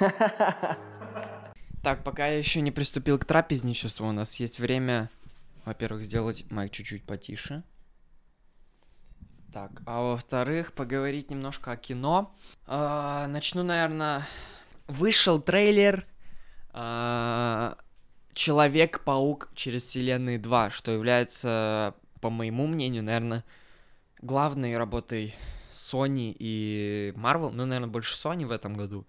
Так, 1.84 2.02
пока 2.02 2.26
я 2.26 2.36
еще 2.36 2.60
не 2.60 2.72
приступил 2.72 3.18
к 3.20 3.24
трапезничеству, 3.24 4.08
у 4.08 4.12
нас 4.12 4.34
есть 4.40 4.58
время, 4.58 5.10
во-первых, 5.64 6.02
сделать 6.02 6.44
майк 6.50 6.72
чуть-чуть 6.72 7.04
потише. 7.04 7.62
Так, 9.52 9.82
а 9.86 10.02
во-вторых, 10.02 10.72
поговорить 10.74 11.30
немножко 11.30 11.72
о 11.72 11.76
кино. 11.76 12.34
А, 12.66 13.26
начну, 13.28 13.62
наверное, 13.62 14.26
вышел 14.86 15.40
трейлер 15.40 16.06
а, 16.72 17.78
Человек-паук 18.34 19.50
через 19.54 19.82
вселенные 19.82 20.38
2, 20.38 20.70
что 20.70 20.92
является, 20.92 21.94
по 22.20 22.30
моему 22.30 22.66
мнению, 22.66 23.02
наверное, 23.02 23.44
главной 24.20 24.76
работой 24.76 25.34
Sony 25.72 26.36
и 26.38 27.12
Marvel, 27.16 27.50
ну, 27.50 27.64
наверное, 27.64 27.88
больше 27.88 28.14
Sony 28.14 28.46
в 28.46 28.52
этом 28.52 28.74
году, 28.74 29.06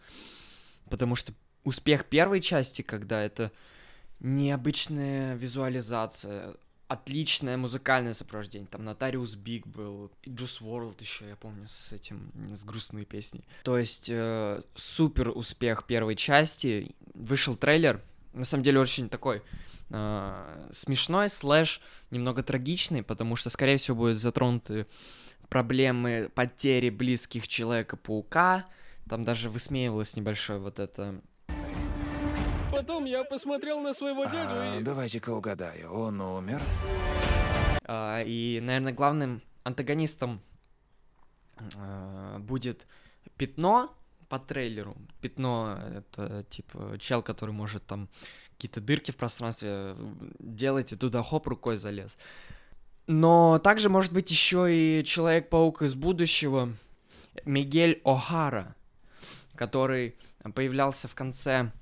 потому 0.89 1.15
что 1.15 1.33
успех 1.63 2.05
первой 2.05 2.41
части, 2.41 2.81
когда 2.81 3.21
это 3.21 3.51
необычная 4.19 5.35
визуализация, 5.35 6.55
отличное 6.89 7.55
музыкальное 7.55 8.13
сопровождение. 8.13 8.67
Там 8.67 8.83
Notorious 8.83 9.35
B.I.G. 9.35 9.67
был, 9.67 10.11
и 10.23 10.31
Juice 10.31 10.59
WRLD 10.59 11.01
еще, 11.01 11.29
я 11.29 11.35
помню, 11.35 11.67
с 11.67 11.93
этим, 11.93 12.31
с 12.51 12.63
грустной 12.63 13.05
песней. 13.05 13.45
То 13.63 13.77
есть 13.77 14.09
э, 14.09 14.59
супер 14.75 15.29
успех 15.29 15.85
первой 15.85 16.15
части. 16.15 16.95
Вышел 17.13 17.55
трейлер, 17.55 18.01
на 18.33 18.43
самом 18.43 18.63
деле 18.63 18.79
очень 18.79 19.07
такой 19.07 19.43
э, 19.91 20.69
смешной, 20.71 21.29
слэш, 21.29 21.79
немного 22.09 22.41
трагичный, 22.41 23.03
потому 23.03 23.35
что, 23.35 23.51
скорее 23.51 23.77
всего, 23.77 23.95
будут 23.95 24.17
затронуты 24.17 24.87
проблемы 25.47 26.31
потери 26.33 26.89
близких 26.89 27.47
Человека-паука. 27.47 28.65
Там 29.07 29.23
даже 29.23 29.51
высмеивалось 29.51 30.15
небольшое 30.15 30.57
вот 30.57 30.79
это 30.79 31.21
Потом 32.79 33.03
я 33.03 33.25
посмотрел 33.25 33.81
на 33.81 33.93
своего 33.93 34.23
а, 34.23 34.27
дядю 34.27 34.79
и... 34.79 34.81
Давайте-ка 34.81 35.31
угадаю, 35.31 35.91
он 35.91 36.21
умер? 36.21 36.61
А, 37.83 38.23
и, 38.23 38.61
наверное, 38.61 38.93
главным 38.93 39.41
антагонистом 39.65 40.39
а, 41.75 42.39
будет 42.39 42.87
Пятно 43.35 43.93
по 44.29 44.39
трейлеру. 44.39 44.95
Пятно— 45.19 45.77
это, 45.93 46.45
типа, 46.49 46.95
чел, 46.99 47.21
который 47.21 47.51
может 47.51 47.85
там 47.85 48.07
какие-то 48.51 48.79
дырки 48.79 49.11
в 49.11 49.17
пространстве 49.17 49.97
делать, 50.39 50.93
и 50.93 50.95
туда 50.95 51.21
хоп, 51.21 51.47
рукой 51.47 51.75
залез. 51.75 52.17
Но 53.07 53.59
также 53.59 53.89
может 53.89 54.13
быть 54.13 54.31
еще 54.31 54.67
и 54.73 55.03
Человек-паук 55.03 55.81
из 55.81 55.95
будущего, 55.95 56.69
Мигель 57.43 58.01
О'Хара, 58.05 58.73
который 59.55 60.15
появлялся 60.55 61.09
в 61.09 61.15
конце 61.15 61.73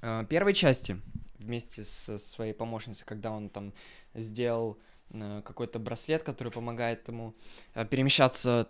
первой 0.00 0.54
части 0.54 1.00
вместе 1.38 1.82
с 1.82 2.18
своей 2.18 2.52
помощницей, 2.52 3.06
когда 3.06 3.30
он 3.32 3.48
там 3.48 3.72
сделал 4.14 4.78
э, 5.10 5.42
какой-то 5.44 5.78
браслет, 5.78 6.22
который 6.22 6.52
помогает 6.52 7.08
ему 7.08 7.34
э, 7.74 7.84
перемещаться 7.84 8.68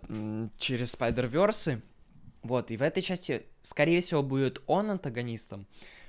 через 0.57 0.95
Spider-Verse. 0.95 1.81
Вот, 2.43 2.71
и 2.71 2.77
в 2.77 2.81
этой 2.81 3.01
части, 3.01 3.45
скорее 3.61 4.01
всего, 4.01 4.23
будет 4.23 4.61
он 4.65 4.89
антагонистом, 4.89 5.67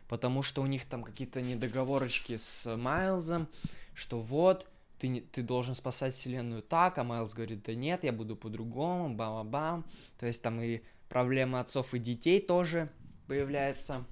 потому 0.08 0.42
что 0.42 0.62
у 0.62 0.66
них 0.66 0.87
там 0.87 1.02
какие-то 1.02 1.42
недоговорочки 1.42 2.37
с 2.37 2.74
Майлзом, 2.76 3.48
что 3.92 4.20
вот, 4.20 4.66
ты, 4.98 5.08
не, 5.08 5.20
ты 5.20 5.42
должен 5.42 5.74
спасать 5.74 6.14
вселенную 6.14 6.62
так, 6.62 6.96
а 6.96 7.04
Майлз 7.04 7.35
говорит, 7.35 7.64
да 7.64 7.74
нет, 7.74 8.04
я 8.04 8.12
буду 8.12 8.37
по-другому, 8.37 9.14
бам-бам. 9.14 9.85
То 10.16 10.26
есть 10.26 10.40
там 10.42 10.61
и 10.62 10.80
проблема 11.08 11.61
отцов 11.61 11.92
и 11.92 11.98
детей 11.98 12.40
тоже 12.40 12.88
появляется. 13.26 14.04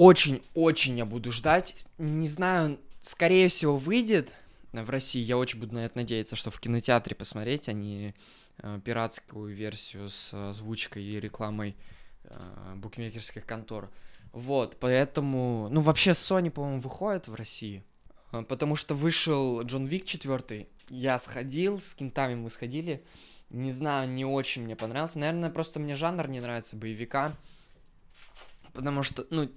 Очень-очень 0.00 0.96
я 0.96 1.04
буду 1.04 1.30
ждать. 1.30 1.76
Не 1.98 2.26
знаю, 2.26 2.80
скорее 3.02 3.48
всего, 3.48 3.76
выйдет 3.76 4.32
в 4.72 4.88
России. 4.88 5.20
Я 5.20 5.36
очень 5.36 5.60
буду 5.60 5.74
на 5.74 5.84
это 5.84 5.98
надеяться, 5.98 6.36
что 6.36 6.50
в 6.50 6.58
кинотеатре 6.58 7.14
посмотреть, 7.14 7.68
а 7.68 7.74
не 7.74 8.14
э, 8.62 8.80
пиратскую 8.82 9.54
версию 9.54 10.08
с 10.08 10.32
озвучкой 10.32 11.04
и 11.04 11.20
рекламой 11.20 11.76
э, 12.24 12.74
букмекерских 12.76 13.44
контор. 13.44 13.90
Вот, 14.32 14.78
поэтому... 14.80 15.68
Ну, 15.70 15.82
вообще, 15.82 16.12
Sony, 16.12 16.48
по-моему, 16.50 16.80
выходит 16.80 17.28
в 17.28 17.34
России. 17.34 17.84
Э, 18.32 18.40
потому 18.40 18.76
что 18.76 18.94
вышел 18.94 19.60
Джон 19.64 19.84
Вик 19.84 20.06
4. 20.06 20.66
Я 20.88 21.18
сходил, 21.18 21.78
с 21.78 21.92
кентами 21.92 22.36
мы 22.36 22.48
сходили. 22.48 23.04
Не 23.50 23.70
знаю, 23.70 24.08
не 24.08 24.24
очень 24.24 24.64
мне 24.64 24.76
понравился. 24.76 25.18
Наверное, 25.18 25.50
просто 25.50 25.78
мне 25.78 25.94
жанр 25.94 26.26
не 26.26 26.40
нравится, 26.40 26.74
боевика. 26.74 27.36
Потому 28.72 29.02
что, 29.02 29.26
ну, 29.28 29.50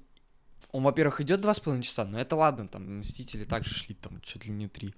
он, 0.73 0.83
во-первых, 0.83 1.21
идет 1.21 1.39
два 1.39 1.53
с 1.53 1.59
половиной 1.59 1.83
часа, 1.83 2.03
но 2.03 2.19
это 2.19 2.36
ладно, 2.36 2.67
там, 2.67 2.99
Мстители 2.99 3.45
также 3.45 3.73
шли, 3.73 3.95
там, 3.95 4.19
чуть 4.21 4.45
ли 4.45 4.51
не 4.51 4.67
три. 4.67 4.93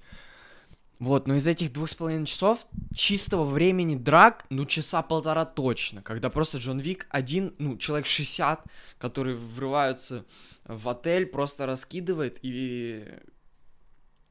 Вот, 1.00 1.28
но 1.28 1.36
из 1.36 1.46
этих 1.46 1.74
двух 1.74 1.90
с 1.90 1.96
половиной 1.96 2.26
часов 2.26 2.66
чистого 2.96 3.44
времени 3.44 3.96
драк, 3.96 4.46
ну, 4.50 4.66
часа 4.66 5.02
полтора 5.02 5.44
точно, 5.44 6.02
когда 6.02 6.30
просто 6.30 6.60
Джон 6.60 6.80
Вик 6.80 7.06
один, 7.10 7.54
ну, 7.60 7.78
человек 7.78 8.08
60, 8.08 8.66
которые 8.98 9.36
врываются 9.36 10.26
в 10.64 10.88
отель, 10.88 11.26
просто 11.26 11.66
раскидывает 11.66 12.40
и... 12.42 13.06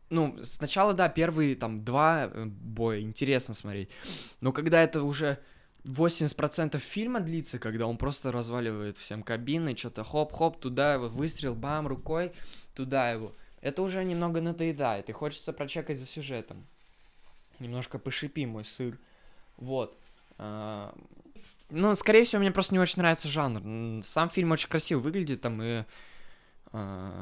Ну, 0.08 0.38
сначала, 0.42 0.94
да, 0.94 1.10
первые, 1.10 1.56
там, 1.56 1.84
два 1.84 2.30
э, 2.32 2.44
боя 2.46 3.00
интересно 3.00 3.52
смотреть, 3.52 3.90
но 4.40 4.52
когда 4.52 4.82
это 4.82 5.02
уже 5.02 5.40
80% 5.84 6.78
фильма 6.78 7.20
длится, 7.20 7.58
когда 7.58 7.86
он 7.86 7.98
просто 7.98 8.32
разваливает 8.32 8.96
всем 8.96 9.22
кабины, 9.22 9.76
что-то 9.76 10.02
хоп-хоп, 10.02 10.58
туда 10.58 10.94
его, 10.94 11.08
выстрел, 11.08 11.54
бам, 11.54 11.86
рукой, 11.86 12.32
туда 12.74 13.10
его. 13.10 13.32
Это 13.60 13.82
уже 13.82 14.04
немного 14.04 14.40
надоедает, 14.40 15.08
и 15.08 15.12
хочется 15.12 15.52
прочекать 15.52 15.98
за 15.98 16.06
сюжетом. 16.06 16.66
Немножко 17.60 17.98
пошипи 17.98 18.46
мой 18.46 18.64
сыр. 18.64 18.98
Вот. 19.56 19.96
А, 20.38 20.94
ну, 21.70 21.94
скорее 21.94 22.24
всего, 22.24 22.40
мне 22.40 22.50
просто 22.50 22.74
не 22.74 22.80
очень 22.80 22.98
нравится 22.98 23.28
жанр. 23.28 24.04
Сам 24.04 24.28
фильм 24.28 24.52
очень 24.52 24.68
красиво 24.68 25.00
выглядит, 25.00 25.40
там 25.42 25.62
и 25.62 25.84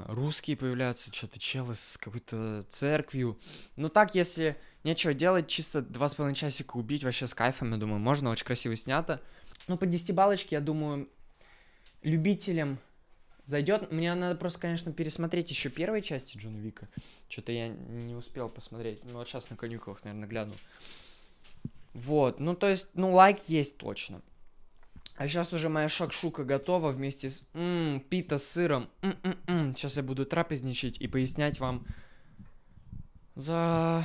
русские 0.08 0.56
появляются, 0.56 1.12
что-то 1.12 1.38
челы 1.38 1.74
с 1.74 1.98
какой-то 1.98 2.62
церковью. 2.68 3.38
Ну 3.76 3.88
так, 3.88 4.14
если 4.14 4.56
нечего 4.82 5.12
делать, 5.12 5.48
чисто 5.48 5.82
два 5.82 6.08
с 6.08 6.14
половиной 6.14 6.36
часика 6.36 6.76
убить 6.76 7.04
вообще 7.04 7.26
с 7.26 7.34
кайфом, 7.34 7.72
я 7.72 7.76
думаю, 7.76 8.00
можно, 8.00 8.30
очень 8.30 8.46
красиво 8.46 8.74
снято. 8.76 9.20
Ну, 9.68 9.76
по 9.76 9.86
10 9.86 10.14
балочке, 10.14 10.56
я 10.56 10.60
думаю, 10.60 11.08
любителям 12.02 12.78
Зайдет. 13.44 13.90
Мне 13.90 14.14
надо 14.14 14.38
просто, 14.38 14.60
конечно, 14.60 14.92
пересмотреть 14.92 15.50
еще 15.50 15.68
первой 15.68 16.00
части 16.00 16.38
Джона 16.38 16.58
Вика. 16.58 16.88
Что-то 17.28 17.52
я 17.52 17.68
не 17.68 18.14
успел 18.14 18.48
посмотреть. 18.48 19.02
Ну, 19.04 19.18
вот 19.18 19.28
сейчас 19.28 19.50
на 19.50 19.56
конюках, 19.56 20.04
наверное, 20.04 20.28
гляну. 20.28 20.54
Вот, 21.92 22.40
ну, 22.40 22.54
то 22.54 22.68
есть, 22.68 22.86
ну, 22.94 23.12
лайк 23.12 23.40
есть 23.48 23.76
точно. 23.78 24.22
А 25.22 25.28
сейчас 25.28 25.52
уже 25.52 25.68
моя 25.68 25.88
шакшука 25.88 26.42
готова 26.42 26.90
вместе 26.90 27.30
с 27.30 27.44
м-м, 27.54 28.00
пита 28.00 28.38
с 28.38 28.44
сыром. 28.44 28.90
М-м-м. 29.02 29.76
Сейчас 29.76 29.96
я 29.96 30.02
буду 30.02 30.26
трапезничать 30.26 31.00
и 31.00 31.06
пояснять 31.06 31.60
вам 31.60 31.86
за... 33.36 34.04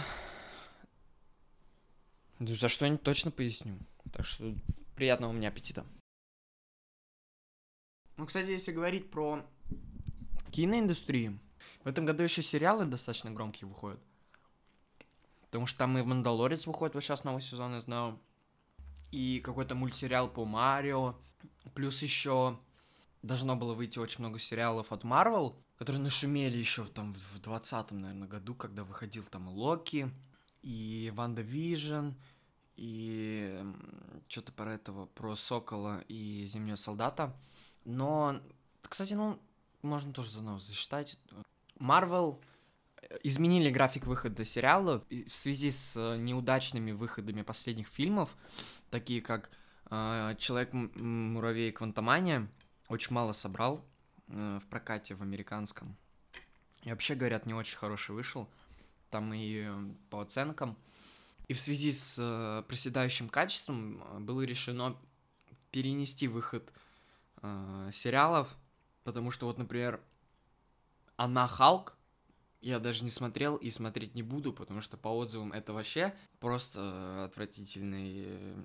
За 2.38 2.67
что-нибудь 2.67 3.01
точно 3.01 3.32
поясню. 3.32 3.80
Так 4.13 4.27
что 4.27 4.53
приятного 4.95 5.32
мне 5.32 5.47
аппетита. 5.47 5.88
Ну, 8.17 8.27
кстати, 8.27 8.51
если 8.51 8.71
говорить 8.71 9.10
про 9.10 9.43
киноиндустрию, 10.51 11.39
в 11.84 11.88
этом 11.88 12.06
году 12.06 12.21
еще 12.21 12.43
сериалы 12.43 12.86
достаточно 12.86 13.32
громкие 13.32 13.67
выходят. 13.67 13.99
Потому 15.45 15.65
что 15.65 15.80
там 15.80 15.97
и 15.97 16.03
«Мандалорец» 16.03 16.67
выходит 16.67 16.93
вот 16.93 17.03
сейчас 17.03 17.23
новый 17.23 17.41
сезон, 17.41 17.73
я 17.73 17.82
знаю. 17.82 18.19
И 19.12 19.39
какой-то 19.39 19.76
мультсериал 19.76 20.30
по 20.30 20.46
Марио. 20.46 21.15
Плюс 21.74 22.02
еще 22.02 22.60
должно 23.22 23.56
было 23.56 23.74
выйти 23.74 24.00
очень 24.00 24.20
много 24.20 24.39
сериалов 24.39 24.91
от 24.91 25.04
Marvel, 25.04 25.56
которые 25.78 26.02
нашумели 26.02 26.58
еще 26.58 26.86
там 26.86 27.13
в 27.13 27.39
20-м, 27.39 28.00
наверное, 28.00 28.28
году, 28.28 28.56
когда 28.56 28.84
выходил 28.84 29.24
там 29.24 29.48
Локи, 29.50 30.12
и 30.62 31.12
WandaVision, 31.15 32.12
и 32.76 33.63
что-то 34.28 34.52
про 34.52 34.74
этого, 34.74 35.08
про 35.08 35.36
Сокола 35.36 36.04
и 36.08 36.48
Зимнего 36.52 36.76
Солдата. 36.76 37.36
Но, 37.86 38.39
кстати, 38.82 39.13
ну, 39.13 39.39
можно 39.82 40.13
тоже 40.13 40.32
заново 40.32 40.60
засчитать. 40.60 41.17
Marvel 41.80 42.39
изменили 43.24 43.70
график 43.70 44.06
выхода 44.06 44.43
сериала 44.46 45.04
в 45.10 45.36
связи 45.36 45.72
с 45.72 45.96
э, 45.96 46.17
неудачными 46.17 46.91
выходами 46.91 47.41
последних 47.41 47.88
фильмов, 47.88 48.36
такие 48.89 49.21
как 49.21 49.50
э, 49.89 50.36
Человек-муравей 50.38 51.69
и 51.69 51.71
Квантомания, 51.71 52.47
очень 52.88 53.13
мало 53.13 53.32
собрал 53.32 53.86
э, 54.28 54.60
в 54.62 54.67
прокате 54.67 55.15
в 55.15 55.21
американском. 55.21 55.95
И 56.84 56.89
вообще, 56.89 57.15
говорят, 57.15 57.45
не 57.45 57.54
очень 57.54 57.78
хороший 57.78 58.15
вышел. 58.15 58.50
Там 59.10 59.34
и 59.34 59.67
по 60.10 60.21
оценкам. 60.21 60.78
И 61.47 61.54
в 61.54 61.60
связи 61.60 61.91
с 61.91 62.17
э, 62.19 62.63
проседающим 62.67 63.30
качеством 63.30 64.04
э, 64.04 64.19
было 64.19 64.41
решено 64.41 64.97
перенести 65.71 66.28
выход 66.28 66.73
э, 67.41 67.89
сериалов, 67.93 68.56
потому 69.04 69.32
что 69.32 69.45
вот, 69.47 69.58
например, 69.58 70.02
Она 71.15 71.47
Халк 71.47 71.96
я 72.62 72.80
даже 72.80 73.04
не 73.04 73.10
смотрел 73.10 73.56
и 73.56 73.70
смотреть 73.70 74.15
не 74.15 74.24
буду, 74.24 74.54
потому 74.54 74.82
что 74.82 74.98
по 74.98 75.10
отзывам 75.10 75.54
это 75.54 75.74
вообще 75.74 76.13
просто 76.39 77.26
отвратительный 77.26 78.56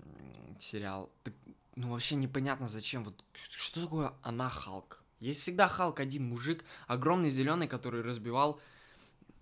сериал. 0.59 1.11
Так, 1.25 1.35
ну 1.77 1.91
вообще 1.91 2.17
непонятно 2.17 2.69
зачем. 2.69 3.05
Вот 3.05 3.25
что 3.35 3.81
такое 3.81 4.13
она 4.23 4.49
Халк? 4.49 5.03
Есть 5.21 5.43
всегда 5.43 5.69
Халк 5.69 6.01
один 6.01 6.29
мужик, 6.29 6.65
огромный 6.87 7.31
зеленый, 7.31 7.69
который 7.69 8.03
разбивал 8.03 8.61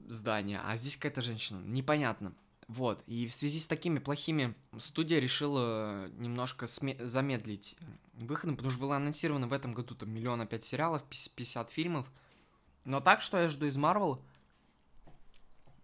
здание, 0.07 0.61
а 0.65 0.77
здесь 0.77 0.97
какая-то 0.97 1.23
женщина. 1.23 1.63
Непонятно. 1.65 2.35
Вот, 2.69 3.03
и 3.07 3.27
в 3.27 3.35
связи 3.35 3.59
с 3.59 3.67
такими 3.67 3.99
плохими 3.99 4.55
студия 4.79 5.19
решила 5.19 6.09
немножко 6.11 6.67
сме- 6.67 7.05
замедлить 7.05 7.77
выходом, 8.13 8.57
потому 8.57 8.71
что 8.71 8.81
было 8.81 8.95
анонсировано 8.95 9.49
в 9.49 9.53
этом 9.53 9.75
году 9.75 9.97
там 9.97 10.11
миллион 10.11 10.41
опять 10.41 10.63
сериалов, 10.63 11.03
50 11.03 11.69
фильмов. 11.71 12.07
Но 12.85 13.01
так, 13.01 13.23
что 13.23 13.39
я 13.39 13.49
жду 13.49 13.67
из 13.67 13.77
Марвел, 13.77 14.21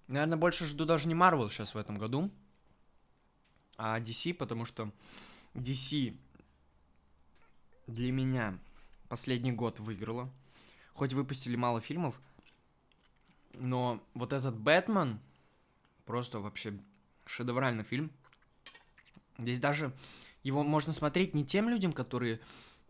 Наверное, 0.09 0.39
больше 0.39 0.67
жду 0.67 0.85
даже 0.85 1.09
не 1.09 1.15
Marvel 1.15 1.51
сейчас 1.51 1.75
в 1.75 1.79
этом 1.79 1.99
году, 1.99 2.31
а 3.77 3.99
DC, 4.01 4.35
потому 4.35 4.65
что 4.65 4.93
DC 5.55 6.17
для 7.87 8.13
меня 8.13 8.59
последний 9.09 9.53
год 9.53 9.81
выиграла. 9.81 10.31
Хоть 10.95 11.13
выпустили 11.13 11.57
мало 11.57 11.81
фильмов, 11.81 12.19
но 13.55 14.03
вот 14.15 14.33
этот 14.33 14.57
Бэтмен 14.57 15.21
просто 16.07 16.41
вообще 16.41 16.79
шедевральный 17.27 17.85
фильм. 17.85 18.11
Здесь 19.39 19.61
даже 19.61 19.93
его 20.43 20.63
можно 20.63 20.93
смотреть 20.93 21.35
не 21.35 21.45
тем 21.45 21.69
людям, 21.69 21.93
которые 21.93 22.41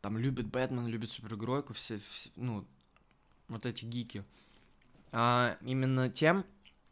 там 0.03 0.19
любят 0.19 0.47
Бэтмен, 0.47 0.87
любят 0.87 1.11
супергеройку, 1.11 1.73
все, 1.73 1.99
все 1.99 2.31
ну, 2.37 2.65
вот 3.49 3.67
эти 3.67 3.85
гики, 3.85 4.25
а 5.11 5.59
именно 5.63 6.09
тем, 6.09 6.45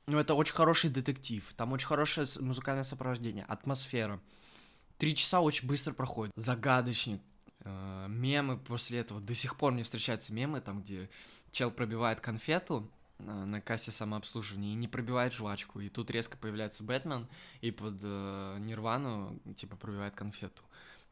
ну, 0.07 0.19
это 0.19 0.35
очень 0.35 0.55
хороший 0.55 0.90
детектив. 0.90 1.53
Там 1.57 1.73
очень 1.73 1.87
хорошее 1.87 2.27
музыкальное 2.40 2.83
сопровождение, 2.83 3.45
атмосфера. 3.45 4.21
Три 4.99 5.14
часа 5.14 5.40
очень 5.40 5.67
быстро 5.67 5.93
проходит. 5.93 6.33
Загадочник. 6.37 7.21
Э, 7.64 8.07
мемы 8.09 8.59
после 8.59 8.99
этого. 8.99 9.21
До 9.21 9.35
сих 9.35 9.57
пор 9.57 9.73
мне 9.73 9.83
встречаются 9.83 10.33
мемы, 10.35 10.61
там, 10.61 10.83
где 10.83 11.09
чел 11.51 11.71
пробивает 11.71 12.21
конфету 12.21 12.90
э, 13.19 13.25
на 13.25 13.61
кассе 13.61 13.90
самообслуживания 13.90 14.73
и 14.73 14.77
не 14.77 14.88
пробивает 14.88 15.33
жвачку. 15.33 15.81
И 15.81 15.88
тут 15.88 16.11
резко 16.11 16.37
появляется 16.37 16.85
Бэтмен 16.85 17.27
и 17.62 17.71
под 17.71 18.01
э, 18.03 18.59
Нирвану, 18.61 19.40
типа, 19.57 19.77
пробивает 19.77 20.14
конфету. 20.14 20.62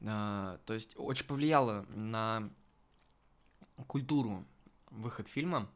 Э, 0.01 0.59
то 0.67 0.75
есть 0.75 0.95
очень 0.97 1.27
повлияло 1.27 1.87
на 1.95 2.51
культуру 3.87 4.45
выход 4.91 5.29
фильма. 5.29 5.71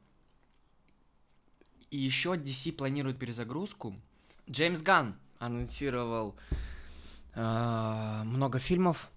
И 1.96 1.98
еще 1.98 2.34
DC 2.34 2.72
планирует 2.72 3.18
перезагрузку. 3.18 3.98
Джеймс 4.50 4.82
Ган 4.82 5.16
анонсировал 5.38 6.36
э, 7.34 8.22
много 8.22 8.58
фильмов. 8.58 9.10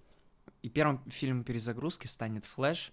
И 0.62 0.70
первым 0.70 1.02
фильмом 1.10 1.44
перезагрузки 1.44 2.06
станет 2.06 2.46
Флэш. 2.46 2.90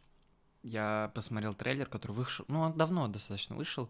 Я 0.62 1.10
посмотрел 1.16 1.54
трейлер, 1.54 1.86
который 1.86 2.12
вышел, 2.12 2.44
ну, 2.50 2.60
он 2.60 2.74
давно 2.78 3.08
достаточно 3.08 3.56
вышел. 3.56 3.90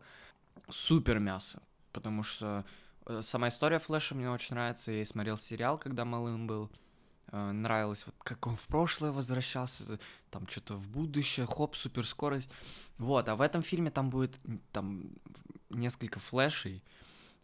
Супер 0.69 1.17
мясо, 1.17 1.63
потому 1.93 2.21
что 2.21 2.63
э, 3.07 3.23
сама 3.23 3.47
история 3.47 3.79
Флэша 3.79 4.13
мне 4.13 4.29
очень 4.29 4.53
нравится. 4.53 4.91
Я 4.91 5.03
смотрел 5.03 5.35
сериал, 5.35 5.79
когда 5.79 6.05
малым 6.05 6.45
был. 6.45 6.69
Э, 7.31 7.51
нравилось, 7.51 8.05
вот 8.05 8.15
как 8.19 8.45
он 8.47 8.55
в 8.55 8.67
прошлое 8.67 9.11
возвращался, 9.11 9.99
там 10.29 10.47
что-то 10.47 10.75
в 10.75 10.87
будущее, 10.89 11.45
хоп, 11.45 11.75
суперскорость. 11.75 12.49
Вот, 12.97 13.27
а 13.27 13.35
в 13.35 13.41
этом 13.41 13.63
фильме 13.63 13.91
там 13.91 14.09
будет 14.09 14.39
там 14.71 15.09
несколько 15.77 16.19
флешей, 16.19 16.83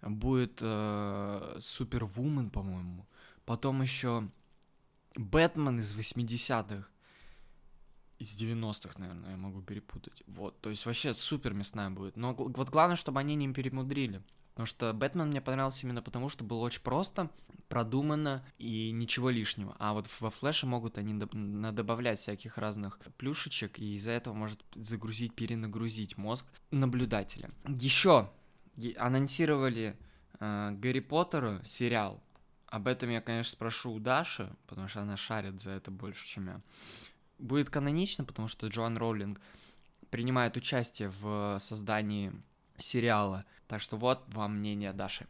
будет 0.01 0.59
э, 0.61 1.57
Супервумен, 1.59 2.49
по-моему, 2.49 3.05
потом 3.45 3.81
еще 3.81 4.29
Бэтмен 5.15 5.79
из 5.79 5.97
80-х, 5.97 6.87
из 8.19 8.35
90-х, 8.35 8.99
наверное, 8.99 9.31
я 9.31 9.37
могу 9.37 9.61
перепутать. 9.61 10.23
Вот, 10.27 10.59
то 10.61 10.69
есть 10.69 10.85
вообще 10.85 11.13
супер 11.13 11.53
мясная 11.53 11.89
будет. 11.89 12.17
Но 12.17 12.33
вот 12.33 12.69
главное, 12.69 12.95
чтобы 12.95 13.19
они 13.19 13.35
не 13.35 13.53
перемудрили. 13.53 14.21
Потому 14.53 14.67
что 14.67 14.93
Бэтмен 14.93 15.29
мне 15.29 15.41
понравился 15.41 15.85
именно 15.85 16.01
потому, 16.01 16.29
что 16.29 16.43
было 16.43 16.59
очень 16.59 16.81
просто, 16.81 17.29
продумано 17.69 18.45
и 18.59 18.91
ничего 18.91 19.31
лишнего. 19.31 19.75
А 19.79 19.93
вот 19.93 20.07
во 20.19 20.29
Флэше 20.29 20.67
могут 20.67 20.99
они 20.99 21.13
добавлять 21.15 22.19
всяких 22.19 22.59
разных 22.59 22.99
плюшечек, 23.17 23.79
и 23.79 23.95
из-за 23.95 24.11
этого 24.11 24.35
может 24.35 24.59
загрузить, 24.75 25.33
перенагрузить 25.33 26.17
мозг 26.17 26.45
наблюдателя. 26.69 27.49
Еще 27.67 28.29
анонсировали 28.97 29.97
э, 30.39 30.71
Гарри 30.71 30.99
Поттеру 30.99 31.59
сериал. 31.63 32.21
Об 32.67 32.87
этом 32.87 33.09
я, 33.09 33.21
конечно, 33.21 33.51
спрошу 33.51 33.93
у 33.93 33.99
Даши, 33.99 34.55
потому 34.67 34.87
что 34.87 35.01
она 35.01 35.17
шарит 35.17 35.61
за 35.61 35.71
это 35.71 35.89
больше, 35.89 36.27
чем 36.27 36.47
я. 36.47 36.61
Будет 37.39 37.69
канонично, 37.69 38.23
потому 38.23 38.47
что 38.47 38.67
Джоан 38.67 38.97
Роулинг 38.97 39.39
принимает 40.09 40.57
участие 40.57 41.09
в 41.09 41.57
создании 41.59 42.31
сериала. 42.77 43.45
Так 43.67 43.81
что 43.81 43.97
вот 43.97 44.23
вам 44.27 44.59
мнение 44.59 44.93
Даши. 44.93 45.27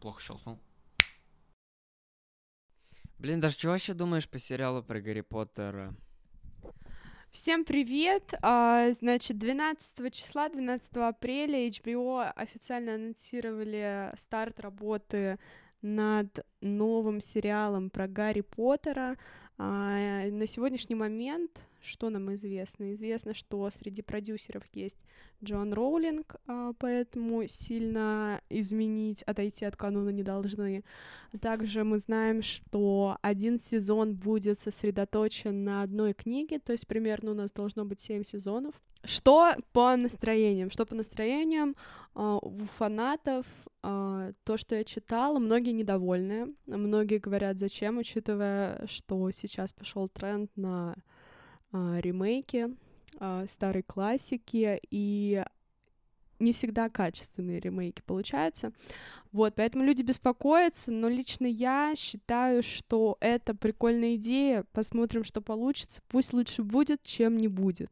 Плохо 0.00 0.20
щелкнул. 0.20 0.58
Блин, 3.18 3.40
даже 3.40 3.54
что 3.54 3.68
вообще 3.68 3.94
думаешь 3.94 4.28
по 4.28 4.38
сериалу 4.38 4.82
про 4.82 5.00
Гарри 5.00 5.22
Поттера? 5.22 5.94
Всем 7.32 7.64
привет! 7.64 8.32
А, 8.42 8.90
значит, 8.92 9.38
12 9.38 10.14
числа, 10.14 10.48
12 10.48 10.96
апреля 10.96 11.68
HBO 11.68 12.30
официально 12.34 12.94
анонсировали 12.94 14.12
старт 14.16 14.60
работы 14.60 15.38
над 15.82 16.46
новым 16.60 17.20
сериалом 17.20 17.90
про 17.90 18.06
Гарри 18.06 18.40
Поттера. 18.40 19.16
А, 19.58 20.26
на 20.30 20.46
сегодняшний 20.46 20.94
момент 20.94 21.66
что 21.80 22.10
нам 22.10 22.34
известно? 22.34 22.92
Известно, 22.94 23.34
что 23.34 23.68
среди 23.70 24.02
продюсеров 24.02 24.64
есть 24.72 24.98
Джон 25.42 25.72
Роулинг, 25.72 26.36
а, 26.46 26.72
поэтому 26.78 27.46
сильно 27.46 28.40
изменить, 28.50 29.22
отойти 29.22 29.64
от 29.64 29.76
канона 29.76 30.10
не 30.10 30.22
должны. 30.22 30.84
Также 31.40 31.84
мы 31.84 31.98
знаем, 31.98 32.42
что 32.42 33.18
один 33.22 33.60
сезон 33.60 34.14
будет 34.14 34.60
сосредоточен 34.60 35.64
на 35.64 35.82
одной 35.82 36.14
книге, 36.14 36.58
то 36.58 36.72
есть 36.72 36.86
примерно 36.86 37.30
у 37.30 37.34
нас 37.34 37.50
должно 37.52 37.84
быть 37.84 38.00
семь 38.00 38.24
сезонов. 38.24 38.74
Что 39.04 39.54
по 39.72 39.96
настроениям? 39.96 40.70
Что 40.70 40.84
по 40.84 40.94
настроениям 40.94 41.76
uh, 42.14 42.38
у 42.42 42.66
фанатов? 42.76 43.46
Uh, 43.82 44.34
то, 44.42 44.56
что 44.56 44.74
я 44.74 44.82
читала, 44.82 45.38
многие 45.38 45.70
недовольны. 45.70 46.54
Многие 46.66 47.18
говорят, 47.18 47.58
зачем, 47.58 47.98
учитывая, 47.98 48.84
что 48.88 49.30
сейчас 49.30 49.72
пошел 49.72 50.08
тренд 50.08 50.50
на 50.56 50.96
ремейки 51.72 52.68
старой 53.46 53.82
классики, 53.82 54.80
и 54.90 55.42
не 56.38 56.52
всегда 56.52 56.88
качественные 56.88 57.60
ремейки 57.60 58.02
получаются. 58.02 58.72
Вот, 59.32 59.54
поэтому 59.56 59.84
люди 59.84 60.02
беспокоятся, 60.02 60.92
но 60.92 61.08
лично 61.08 61.46
я 61.46 61.94
считаю, 61.96 62.62
что 62.62 63.16
это 63.20 63.54
прикольная 63.54 64.14
идея. 64.16 64.64
Посмотрим, 64.72 65.24
что 65.24 65.40
получится. 65.40 66.02
Пусть 66.08 66.32
лучше 66.32 66.62
будет, 66.62 67.02
чем 67.02 67.36
не 67.36 67.48
будет. 67.48 67.90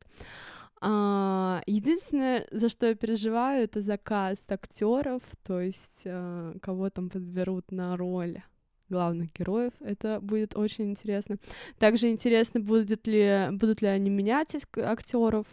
А, 0.81 1.63
единственное, 1.67 2.47
за 2.51 2.69
что 2.69 2.87
я 2.87 2.95
переживаю, 2.95 3.65
это 3.65 3.81
заказ 3.81 4.45
актеров, 4.49 5.23
то 5.43 5.61
есть 5.61 6.03
а, 6.05 6.55
кого 6.61 6.91
там 6.91 7.09
подберут 7.09 7.73
на 7.73 7.97
роль 7.97 8.43
главных 8.89 9.33
героев. 9.33 9.73
Это 9.81 10.21
будет 10.21 10.57
очень 10.57 10.91
интересно. 10.91 11.37
Также 11.79 12.11
интересно, 12.11 12.61
будет 12.61 13.07
ли, 13.07 13.49
будут 13.53 13.83
ли 13.83 13.89
они 13.89 14.11
менять 14.11 14.57
актеров 14.77 15.47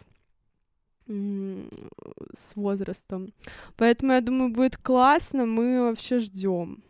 с 1.06 2.54
возрастом. 2.54 3.34
Поэтому 3.76 4.12
я 4.12 4.20
думаю, 4.20 4.50
будет 4.50 4.76
классно. 4.76 5.44
Мы 5.44 5.82
вообще 5.82 6.18
ждем. 6.18 6.82